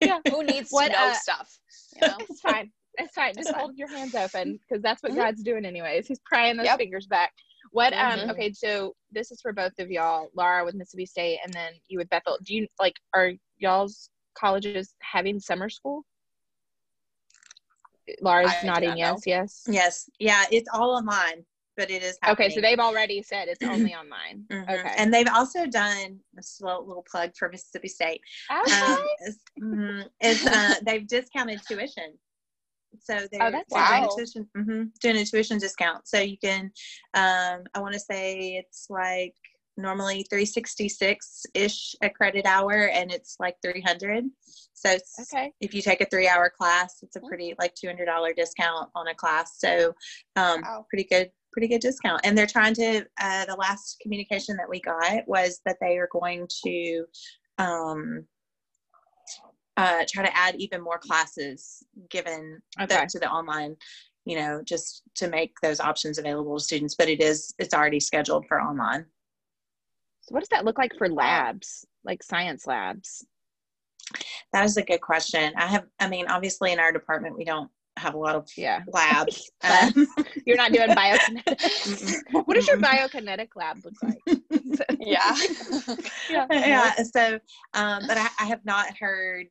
[0.00, 0.18] Yeah.
[0.30, 1.58] Who needs What, to know uh, stuff?
[2.00, 2.16] You know?
[2.28, 2.72] It's fine.
[2.98, 3.34] It's fine.
[3.36, 5.16] Just hold your hands open because that's what Mhm.
[5.16, 6.06] God's doing anyways.
[6.06, 6.78] He's prying those Yep.
[6.78, 7.32] fingers back.
[7.70, 8.30] What um Mhm.
[8.32, 11.98] okay, so this is for both of y'all, Laura with Mississippi State and then you
[11.98, 12.38] with Bethel.
[12.42, 16.04] Do you like are y'all's colleges having summer school?
[18.20, 19.64] Laura's I nodding yes, yes.
[19.68, 20.10] Yes.
[20.18, 24.44] Yeah, it's all online, but it is Okay, so they've already said it's only online.
[24.50, 24.68] Mhm.
[24.68, 24.94] Okay.
[24.98, 28.20] And they've also done a slow little plug for Mississippi State.
[28.66, 28.74] Okay.
[28.74, 32.18] Um, is, mhm, is, uh, they've discounted tuition.
[33.02, 34.16] So they're, Oh, that's they're doing, a wow.
[34.16, 36.06] tuition, mhm, doing a tuition discount.
[36.08, 36.70] So you can,
[37.14, 39.34] um, I want to say it's like
[39.76, 44.24] normally 366 ish a credit hour and it's like 300.
[44.74, 45.52] So it's, okay.
[45.60, 49.14] if you take a three hour class, it's a pretty like $200 discount on a
[49.14, 49.58] class.
[49.58, 49.94] So,
[50.36, 50.86] um, Wow.
[50.90, 52.20] pretty good, pretty good discount.
[52.24, 56.08] And they're trying to, uh, the last communication that we got was that they are
[56.12, 57.04] going to,
[57.58, 58.26] um,
[59.76, 62.86] uh, try to add even more classes given Okay.
[62.94, 63.76] that to the online,
[64.24, 66.94] you know, just to make those options available to students.
[66.94, 69.06] But it is, it's already scheduled for online.
[70.22, 71.84] So what does that look like for labs?
[72.04, 73.24] Like science labs?
[74.52, 75.52] That is a good question.
[75.56, 78.80] I have, I mean, obviously in our department, we don't have a lot of Yeah.
[78.86, 79.50] labs.
[79.64, 80.06] Um,
[80.46, 82.14] You're not doing biokinetics.
[82.32, 84.38] what does your biokinetic lab look like?
[84.98, 85.36] Yeah.
[86.28, 86.46] yeah.
[86.50, 87.38] yeah so
[87.74, 89.46] um but I, I have not heard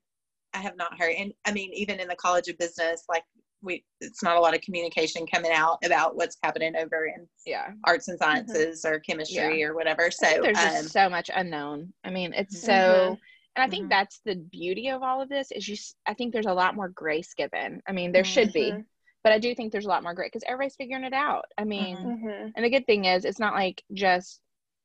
[0.54, 3.24] i have not heard and i mean even in the college of business like
[3.62, 7.72] we it's not a lot of communication coming out about what's happening over in Yeah.
[7.84, 11.93] arts and sciences or chemistry or whatever so there's um, just so much unknown.
[12.04, 13.20] I mean, it's so, Mhm.
[13.56, 13.89] and I think Mhm.
[13.89, 15.76] that's the beauty of all of this is you.
[16.06, 17.82] I think there's a lot more grace given.
[17.88, 18.86] I mean, there should be, Mhm.
[19.24, 21.45] but I do think there's a lot more grace because everybody's figuring it out.
[21.58, 22.24] I mean, Mhm.
[22.24, 22.54] Mhm.
[22.56, 24.41] and the good thing is, it's not like just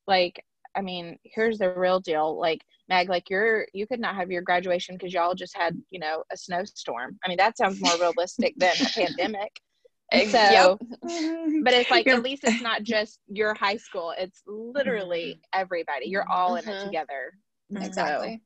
[0.07, 0.45] like
[0.77, 2.39] I mean, here's the real deal.
[2.39, 5.99] Like Meg, like you're you could not have your graduation because y'all just had you
[5.99, 7.19] know a snowstorm.
[7.25, 9.51] I mean, that sounds more realistic than a pandemic.
[10.13, 10.79] And so, Yep.
[11.65, 14.13] but it's like You're- at least it's not just your high school.
[14.17, 16.07] It's literally everybody.
[16.07, 16.85] You're all in it Mhm.
[16.85, 17.33] together.
[17.75, 18.41] Exactly.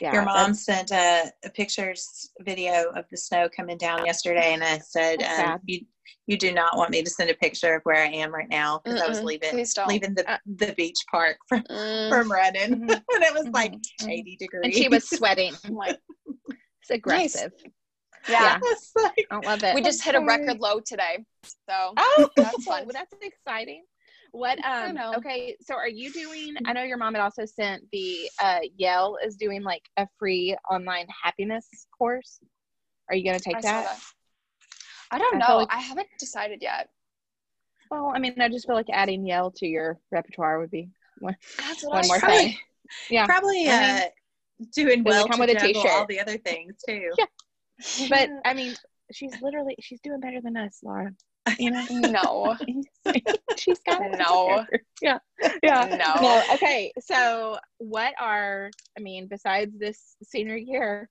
[0.00, 0.12] Yeah.
[0.12, 4.78] Your mom sent a, a pictures video of the snow coming down yesterday, and I
[4.78, 5.80] said, um, "You
[6.26, 8.80] you do not want me to send a picture of where I am right now
[8.84, 12.90] because I was leaving leaving the Uh, the beach park from Mm, from running, Mhm.
[13.14, 14.10] and it was like Mhm, mhm.
[14.10, 15.54] eighty degrees, and she was sweating.
[15.70, 15.98] Like,
[16.80, 17.52] It's aggressive.
[18.28, 18.58] yeah.
[18.64, 19.74] It's like, I love it.
[19.74, 21.24] We just hit a record low today.
[21.68, 22.84] So Oh, That's fun.
[22.84, 23.84] Well, that's exciting.
[24.32, 28.30] What um okay, so are you doing I know your mom had also sent the
[28.42, 32.40] uh Yale is doing like a free online happiness course.
[33.08, 33.84] Are you gonna take I that?
[33.84, 33.98] that.
[35.10, 35.56] I don't I know.
[35.58, 36.88] like- I haven't decided yet.
[37.90, 41.36] Well, I mean I just feel like adding Yale to your repertoire would be one,
[41.82, 42.28] one more said.
[42.28, 42.56] thing.
[43.08, 43.24] Yeah.
[43.24, 44.02] probably I
[44.60, 45.90] uh, doing well come to with a t-shirt?
[45.92, 47.10] all the other things too.
[47.18, 48.06] Yeah.
[48.08, 48.74] But I mean
[49.12, 51.12] she's literally she's doing better than us, Laura.
[51.58, 51.86] You know?
[51.90, 52.56] no.
[53.56, 54.64] she's got No.
[55.00, 55.18] Yeah.
[55.62, 55.96] Yeah.
[55.98, 56.42] No.
[56.54, 56.92] Okay.
[57.00, 61.08] So what are I mean, besides this senior year,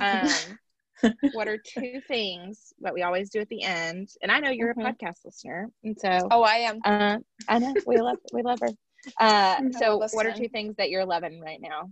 [0.00, 0.58] um,
[1.32, 4.08] what are two things that we always do at the end?
[4.22, 4.88] And I know you're Mhm.
[4.88, 6.80] a podcast listener, and so Oh, I am.
[6.84, 7.18] uh,
[7.48, 8.70] I know we love we love her.
[9.20, 11.90] Uh, so what are two things that you're loving right now?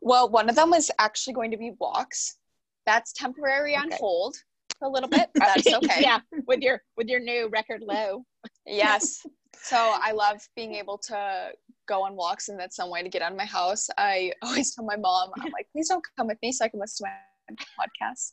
[0.00, 2.38] Well, one of them is actually going to be walks.
[2.86, 3.96] That's temporary on Okay.
[4.00, 4.42] hold for
[4.82, 5.30] a little bit.
[5.34, 6.00] That's okay.
[6.00, 8.24] yeah, with your with your new record low.
[8.66, 9.24] Yes.
[9.64, 11.50] So I love being able to
[11.86, 13.88] go on walks and that's some way to get out of my house.
[13.96, 16.80] I always tell my mom, I'm like, please don't come with me so I can
[16.80, 18.32] listen to my podcast.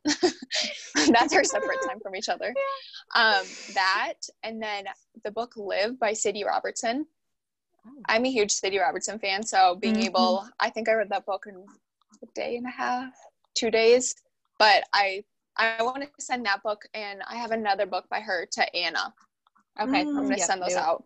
[1.12, 2.52] that's our separate time from each other.
[3.14, 3.44] Um,
[3.76, 4.86] that and then
[5.24, 7.06] the book Live by Sadie Robertson.
[7.86, 7.92] Oh.
[8.08, 10.06] I'm a huge Sadie Robertson fan, so being Mhm.
[10.06, 11.64] able I think I read that book in
[12.24, 13.14] a day and a half,
[13.56, 14.16] two days.
[14.58, 15.24] But I
[15.60, 19.14] I want to send that book and I have another book by her to Anna.
[19.82, 20.18] Okay, Mm.
[20.18, 21.04] I'm gonna send those out.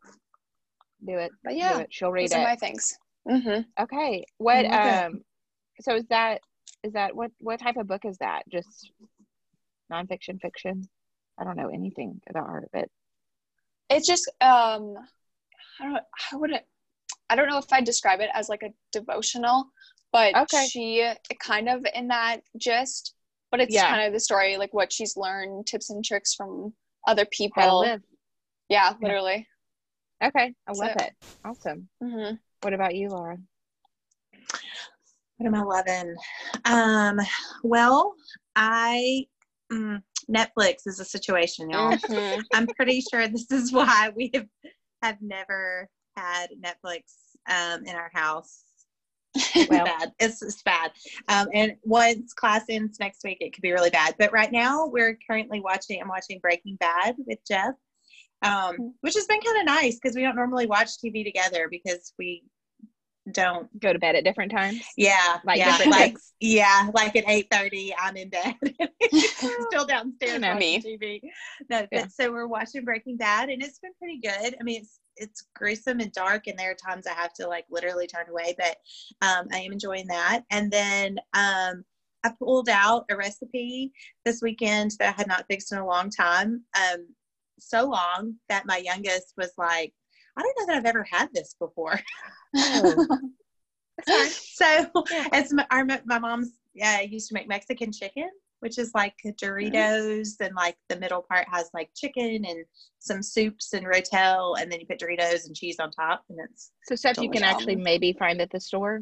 [1.05, 1.31] Do it.
[1.43, 1.87] But yeah, it.
[1.89, 2.43] She'll read it.
[2.43, 2.95] my things.
[3.27, 4.25] hmm Okay.
[4.37, 4.71] What it.
[4.71, 5.21] um
[5.81, 6.41] so is that
[6.83, 8.43] is that what what type of book is that?
[8.49, 8.91] Just
[9.91, 10.87] nonfiction fiction?
[11.39, 12.87] I don't know anything about her, but
[13.89, 14.95] It's just um,
[15.79, 16.63] I don't I wouldn't
[17.29, 19.65] I don't know if I'd describe it as like a devotional,
[20.11, 20.67] but Okay.
[20.67, 23.15] she kind of in that gist.
[23.53, 23.87] But it's Yeah.
[23.87, 26.73] kind of the story, like what she's learned, tips and tricks from
[27.05, 27.79] other how to people.
[27.81, 28.01] live.
[28.67, 29.47] Yeah, literally.
[30.23, 30.55] Okay.
[30.67, 31.13] I love So- it.
[31.45, 31.87] Awesome.
[32.01, 32.31] hmm
[32.63, 33.37] What about you, Laura?
[35.37, 36.15] What am I loving?
[36.65, 37.19] Um,
[37.63, 38.15] well,
[38.55, 39.27] I
[39.71, 41.91] mm, Netflix is a situation, y'all.
[41.93, 42.41] Mm-hmm.
[42.55, 44.47] I'm pretty sure this is why we have
[45.03, 45.87] have never
[46.17, 47.01] had Netflix
[47.47, 48.63] um, in our house.
[49.35, 49.85] It's Well.
[49.85, 50.11] bad.
[50.19, 50.91] It's, it's bad.
[51.27, 54.15] Um, and once class ends next week, it could be really bad.
[54.19, 56.01] But right now, we're currently watching.
[56.01, 57.73] I'm watching Breaking Bad with Jeff,
[58.43, 62.13] um, which has been kind of nice because we don't normally watch TV together because
[62.19, 62.43] we
[63.31, 63.67] don't.
[63.79, 64.81] Go to bed at different times?
[64.97, 68.55] Yeah, Like yeah, like yeah, like at eight thirty, I'm in bed.
[69.69, 70.53] Still downstairs know.
[70.53, 71.21] watching TV.
[71.69, 72.01] No, Yeah.
[72.03, 74.55] but so we're watching Breaking Bad, and it's been pretty good.
[74.59, 77.65] I mean, it's it's gruesome and dark, and there are times I have to like
[77.69, 78.77] literally turn away, but
[79.21, 80.43] um, I am enjoying that.
[80.51, 81.83] And then um,
[82.23, 83.91] I pulled out a recipe
[84.25, 86.63] this weekend that I had not fixed in a long time.
[86.75, 87.07] Um,
[87.59, 89.93] so long that my youngest was like,
[90.37, 91.99] "I don't know that I've ever had this before."
[92.55, 93.07] Oh.
[94.05, 94.65] so
[95.11, 95.27] Yeah.
[95.33, 96.53] it's my, our, my mom's
[96.83, 98.29] uh, used to make Mexican chicken,
[98.63, 102.63] which is like Doritos, and like the middle part has like chicken and
[102.99, 106.71] some soups and rotel, and then you put Doritos and cheese on top, and it's
[106.85, 109.01] So stuff you can actually maybe find at the store.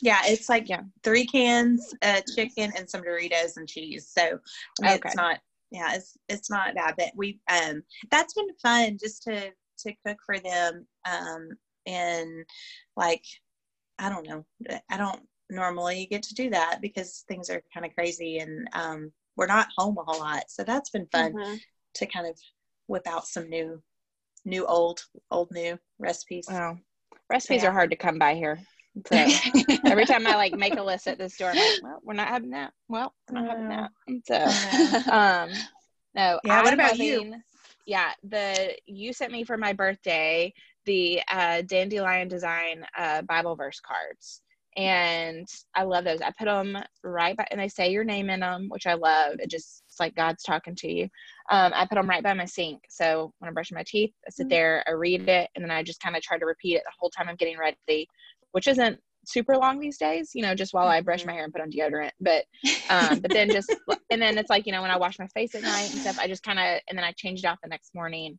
[0.00, 0.82] yeah, it's like Yeah.
[1.02, 4.08] three cans uh, chicken and some Doritos and cheese.
[4.08, 4.38] So
[4.80, 4.94] Okay.
[4.94, 5.40] it's not
[5.72, 7.82] yeah, it's it's not bad, but we um
[8.12, 11.48] that's been fun just to to cook for them um
[11.84, 12.46] and
[12.96, 13.24] like
[13.98, 14.44] I don't know
[14.88, 15.20] I don't
[15.50, 19.46] normally you get to do that because things are kind of crazy and um we're
[19.46, 21.60] not home a whole lot so that's been fun Mhm.
[21.94, 22.38] to kind of
[22.86, 23.82] whip out some new
[24.44, 26.78] new old old new recipes Wow.
[27.30, 27.70] Recipes Yeah.
[27.70, 28.58] are hard to come by here.
[29.06, 29.16] So
[29.86, 32.28] every time I like make a list at the store, I'm like, well, we're not
[32.28, 32.72] having that.
[32.88, 33.90] Well, we're not having that.
[34.06, 35.50] And so um
[36.14, 37.34] no Yeah, what I'm about you?
[37.86, 40.52] yeah the you sent me for my birthday
[40.86, 44.40] the uh dandelion design uh bible verse cards
[44.76, 46.20] and I love those.
[46.20, 49.36] I put them right by, and they say your name in them, which I love.
[49.38, 51.04] It just it's like God's talking to you.
[51.50, 54.30] Um, I put them right by my sink, so when I'm brushing my teeth, I
[54.30, 54.50] sit Mm.
[54.50, 56.92] there, I read it, and then I just kind of try to repeat it the
[56.98, 58.08] whole time I'm getting ready,
[58.52, 60.30] which isn't super long these days.
[60.34, 61.26] You know, just while I brush Mhm.
[61.26, 62.44] my hair and put on deodorant, but
[62.88, 63.68] um, but then just
[64.10, 66.16] and then it's like you know when I wash my face at night and stuff,
[66.18, 68.38] I just kind of and then I change it out the next morning.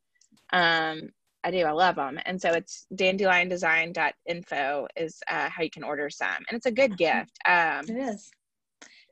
[0.53, 1.09] Um,
[1.45, 1.59] I do.
[1.63, 2.19] I love them.
[2.25, 6.27] And so it's dandeliondesign.info is uh, how you can order some.
[6.49, 7.37] And it's a good gift.
[7.47, 8.31] Um, It is.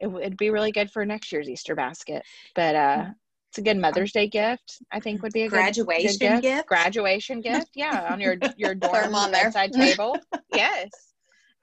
[0.01, 2.23] it, would be really good for next year's Easter basket.
[2.55, 3.05] But uh,
[3.49, 4.79] it's a good Mother's Day gift.
[4.91, 6.41] I think would be a good- Graduation good, gift.
[6.41, 6.67] gift?
[6.67, 7.69] Graduation gift.
[7.75, 9.43] Yeah, on your your dorm on there.
[9.51, 10.17] bedside table.
[10.55, 10.89] Yes.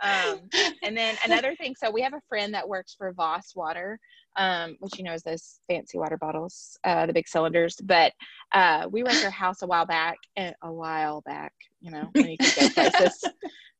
[0.02, 0.48] Um,
[0.82, 1.74] and then another thing.
[1.76, 3.98] So we have a friend that works for Voss Water,
[4.36, 7.76] um, which you know is those fancy water bottles, uh, the big cylinders.
[7.82, 8.12] But
[8.52, 12.08] uh, we were at her house a while back, and a while back, you know,
[12.12, 13.24] when you could go places.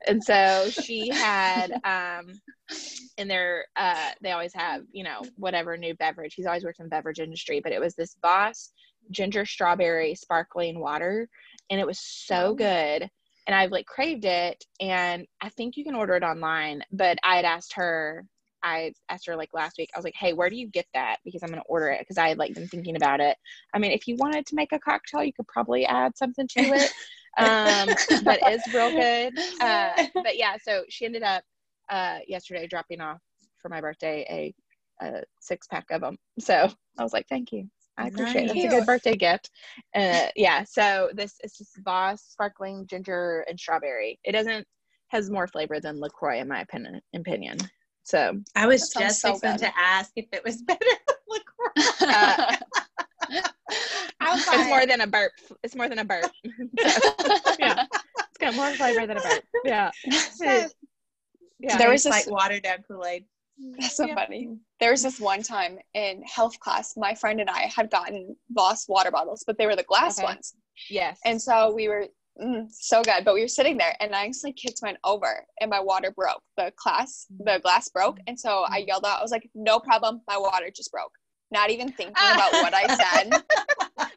[0.07, 2.27] and so she had um
[3.17, 6.87] in their uh they always have you know whatever new beverage he's always worked in
[6.87, 8.73] the beverage industry but it was this Voss
[9.11, 11.29] ginger strawberry sparkling water
[11.71, 13.09] and it was so good
[13.47, 17.37] and i've like craved it and i think you can order it online but i
[17.37, 18.25] had asked her
[18.63, 21.17] i asked her like last week i was like hey where do you get that
[21.25, 23.37] because i'm going to order it because i had like been thinking about it
[23.75, 26.61] i mean if you wanted to make a cocktail you could probably add something to
[26.61, 26.91] it
[27.39, 27.89] um,
[28.25, 29.39] but it's real good.
[29.61, 31.43] Uh, but yeah, so she ended up
[31.91, 33.21] uh, yesterday dropping off
[33.61, 36.17] for my birthday a, a six pack of them.
[36.39, 37.69] So I was like, thank you.
[37.99, 38.55] I appreciate it.
[38.55, 39.51] That's a good birthday gift.
[39.95, 40.65] Uh, yeah.
[40.65, 44.19] So this is just Voss sparkling ginger and strawberry.
[44.25, 44.67] It doesn't
[45.09, 47.03] has more flavor than LaCroix in my opinion.
[47.15, 47.59] Opinion.
[48.05, 52.15] So I was just so fixing to ask if it was better than LaCroix.
[52.15, 52.57] Uh,
[54.23, 55.33] it's like, more than a burp.
[55.63, 56.25] It's more than a burp.
[56.25, 56.51] So,
[57.59, 59.45] yeah, it's got more flavor than a burp.
[59.65, 59.91] Yeah.
[60.11, 60.67] so,
[61.61, 61.77] Yeah.
[61.79, 63.25] There was tastes like this- watered down Kool Aid.
[63.79, 64.15] That's so Yeah.
[64.15, 64.57] funny.
[64.81, 68.89] There was this one time in health class, my friend and I had gotten Voss
[68.89, 70.25] water bottles, but they were the glass Okay.
[70.27, 70.55] ones.
[70.89, 71.21] Yes.
[71.27, 72.07] And so we were
[72.43, 75.71] mm, so good, but we were sitting there and I actually kids went over and
[75.71, 76.43] my water broke.
[76.57, 78.19] The class, the glass broke.
[78.27, 81.13] And so I yelled out, I was like, no problem, my water just broke.
[81.53, 83.43] Not even thinking about what I said.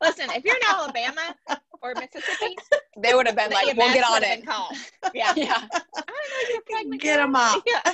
[0.01, 1.35] Listen, if you're in Alabama
[1.81, 2.55] or Mississippi,
[3.01, 4.37] They would have been like, we'll get on would've it.
[4.39, 4.75] been called.
[5.13, 5.33] Yeah.
[5.35, 5.55] Yeah.
[5.73, 7.01] I don't know you're pregnant.
[7.01, 7.61] Get them up.
[7.65, 7.93] Yeah.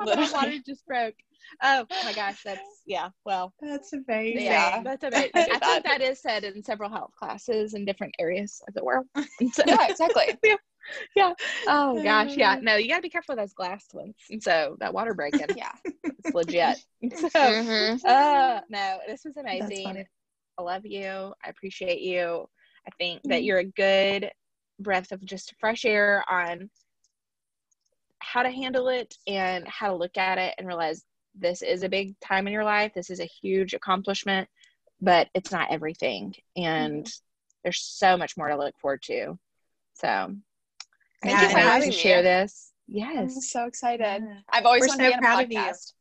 [0.00, 1.14] My water just broke.
[1.62, 3.10] Oh my gosh, that's yeah.
[3.24, 4.44] Well, That's amazing.
[4.44, 4.82] Yeah.
[4.82, 5.30] that's amazing.
[5.34, 5.82] I I, think that.
[5.84, 9.06] that is said in several health classes in different areas of the world.
[9.40, 10.36] And so- Yeah, exactly.
[11.68, 12.58] Oh gosh, yeah.
[12.60, 14.16] No, you gotta be careful with those glass ones.
[14.30, 15.70] And so that water breaking, Yeah.
[16.02, 16.78] it's legit.
[17.16, 18.04] So, Mhm.
[18.04, 20.04] uh, no, this was amazing.
[20.58, 21.32] I love you.
[21.44, 22.48] I appreciate you.
[22.86, 23.44] I think that Mhm.
[23.44, 24.32] you're a good
[24.80, 26.68] breath of just fresh air on
[28.18, 31.04] how to handle it and how to look at it and realize
[31.34, 32.92] this is a big time in your life.
[32.94, 34.48] This is a huge accomplishment,
[35.00, 36.34] but it's not everything.
[36.56, 37.10] And
[37.62, 39.38] there's so much more to look forward to.
[39.94, 40.34] So
[41.22, 42.02] Thank you I'm for excited having to me.
[42.02, 42.72] share this.
[42.88, 42.94] I'm
[43.28, 43.50] Yes.
[43.50, 44.24] so excited.
[44.26, 44.34] Yeah.
[44.50, 45.58] I've always We're wanted so to be on a proud of you.
[45.58, 45.92] podcast.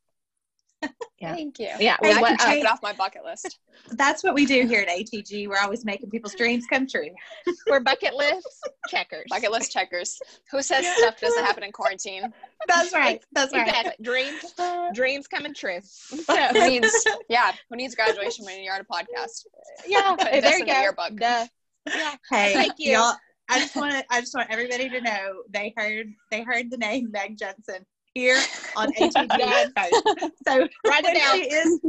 [1.19, 1.35] Yeah.
[1.35, 1.69] Thank you.
[1.79, 1.97] Yeah.
[2.01, 3.59] Hey, well, I can uh, check it off my bucket list.
[3.91, 5.47] That's what we do here at ATG.
[5.47, 7.09] We're always making people's dreams come true.
[7.69, 8.59] we're bucket lists
[8.89, 9.25] checkers.
[9.29, 10.19] Bucket list checkers.
[10.49, 12.33] Who says stuff doesn't happen in quarantine?
[12.67, 13.23] That's right.
[13.33, 13.67] That's right.
[13.67, 13.93] Exactly.
[14.03, 14.55] Dreams,
[14.93, 15.79] dreams coming true.
[15.83, 19.45] So, Who needs yeah, who needs graduation when you're on a podcast?
[19.87, 20.71] yeah, Put there you go.
[20.79, 21.15] yearbook.
[21.17, 21.45] Duh.
[21.87, 22.15] Yeah.
[22.31, 22.97] Hey, Thank you.
[22.97, 23.15] all
[23.49, 24.03] I just want to.
[24.09, 28.39] I just want everybody to know they heard they heard the name Meg Jensen here
[28.75, 29.71] on ATG.
[30.47, 31.35] So Write it when down.
[31.35, 31.79] she is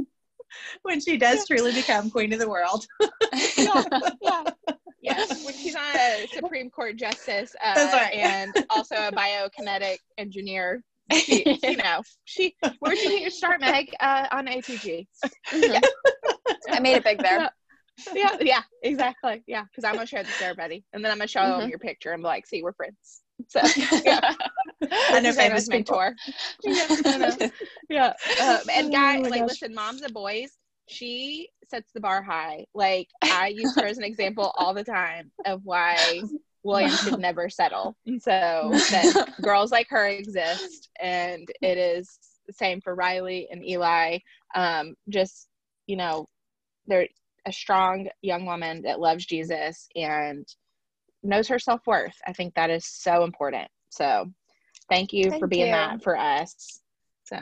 [0.83, 2.87] when she does truly become queen of the world.
[3.57, 3.83] Yeah.
[4.23, 4.45] yeah.
[5.01, 5.25] Yeah.
[5.45, 8.13] When she's on a Supreme Court justice uh, right.
[8.15, 13.89] and also a biokinetic engineer, she, you know, she, where'd you get your start, Meg?
[13.99, 15.07] Uh, on ATG.
[15.51, 15.81] Mhm.
[16.71, 17.51] I made it big there.
[18.15, 18.37] Yeah.
[18.41, 18.63] Yeah.
[18.83, 19.43] Exactly.
[19.47, 19.65] Yeah.
[19.65, 20.85] Because I'm going to share this to everybody.
[20.93, 21.71] And then I'm going to show them Mhm.
[21.71, 23.22] your picture and be like, see, we're friends.
[23.49, 23.61] So,
[24.05, 24.35] yeah.
[24.83, 26.15] I know This is famous mentor.
[26.65, 27.37] yeah,
[27.89, 28.13] yeah.
[28.41, 29.49] Uh, and Oh guys, my like, gosh.
[29.49, 32.67] listen, moms and boys, she sets the bar high.
[32.75, 36.23] Like, I use her as an example all the time of why
[36.63, 37.97] William should never settle.
[38.07, 38.31] And so
[38.91, 44.19] that girls like her exist, and it is the same for Riley and Eli.
[44.55, 45.49] Um, just
[45.87, 46.29] you know,
[46.87, 47.09] they're
[47.47, 50.47] a strong young woman that loves Jesus and
[51.23, 52.17] knows her self worth.
[52.27, 53.69] I think that is so important.
[53.91, 54.31] So,
[54.89, 55.73] thank you for being you.
[55.73, 56.81] that for us.
[57.25, 57.37] So,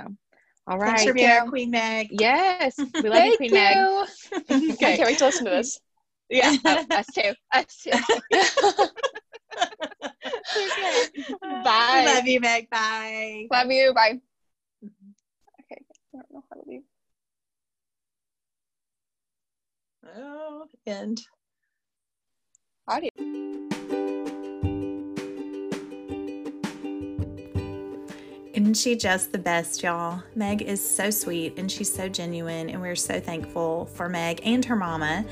[0.67, 0.89] all right.
[0.91, 2.09] Thanks for being our queen Meg.
[2.11, 3.77] Yes, we love you, Thank Queen Meg.
[3.77, 4.07] you.
[4.51, 4.97] I Okay.
[4.97, 5.81] can't wait to listen to this.
[6.29, 7.33] Yeah, oh, us too.
[7.53, 7.91] Us too.
[10.57, 11.09] okay.
[11.65, 12.05] Bye.
[12.07, 12.71] Love you, Meg.
[12.71, 13.49] Bye.
[13.51, 13.93] Love you.
[13.95, 14.21] Bye.
[14.85, 15.83] Okay.
[16.15, 16.83] I don't know how to leave.
[20.17, 21.21] Oh, end.
[28.53, 30.25] Isn't she just the best, y'all?
[30.35, 34.65] Meg is so sweet and she's so genuine, and we're so thankful for Meg and
[34.65, 35.25] her mama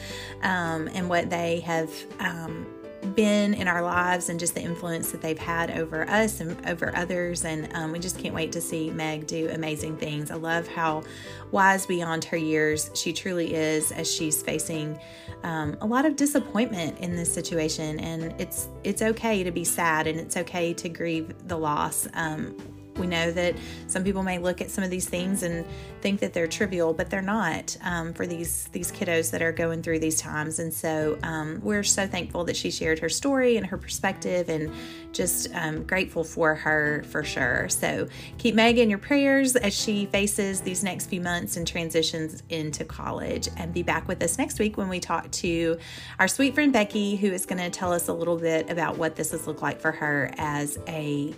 [0.43, 1.91] um, and what they have
[2.21, 2.67] um,
[3.15, 6.95] been in our lives and just the influence that they've had over us and over
[6.97, 7.45] others.
[7.45, 10.31] And um, we just can't wait to see Meg do amazing things.
[10.31, 11.03] I love how
[11.51, 14.99] wise beyond her years she truly is as she's facing
[15.43, 18.01] um, a lot of disappointment in this situation.
[18.01, 22.07] And it's it's okay to be sad and it's okay to grieve the loss.
[22.15, 22.57] Um,
[22.99, 23.55] we know that
[23.87, 25.65] some people may look at some of these things and
[26.01, 29.83] think that they're trivial, but they're not um, for these these kiddos that are going
[29.83, 30.59] through these times.
[30.59, 34.73] And so um, we're so thankful that she shared her story and her perspective, and
[35.13, 37.69] just um, grateful for her for sure.
[37.69, 42.43] So keep Meg in your prayers as she faces these next few months and transitions
[42.49, 43.49] into college.
[43.57, 45.79] And be back with us next week when we talk to
[46.19, 49.17] our sweet friend Becky, who is going to tell us a little bit about what
[49.17, 51.35] this has looked like for her as a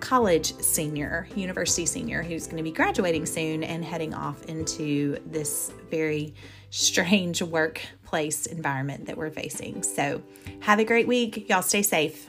[0.00, 5.72] college senior, university senior, who's going to be graduating soon and heading off into this
[5.90, 6.34] very
[6.70, 9.82] strange workplace environment that we're facing.
[9.82, 10.22] So,
[10.60, 11.48] have a great week.
[11.48, 12.28] Y'all stay safe.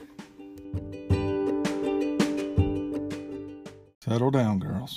[4.00, 4.96] Settle down, girls.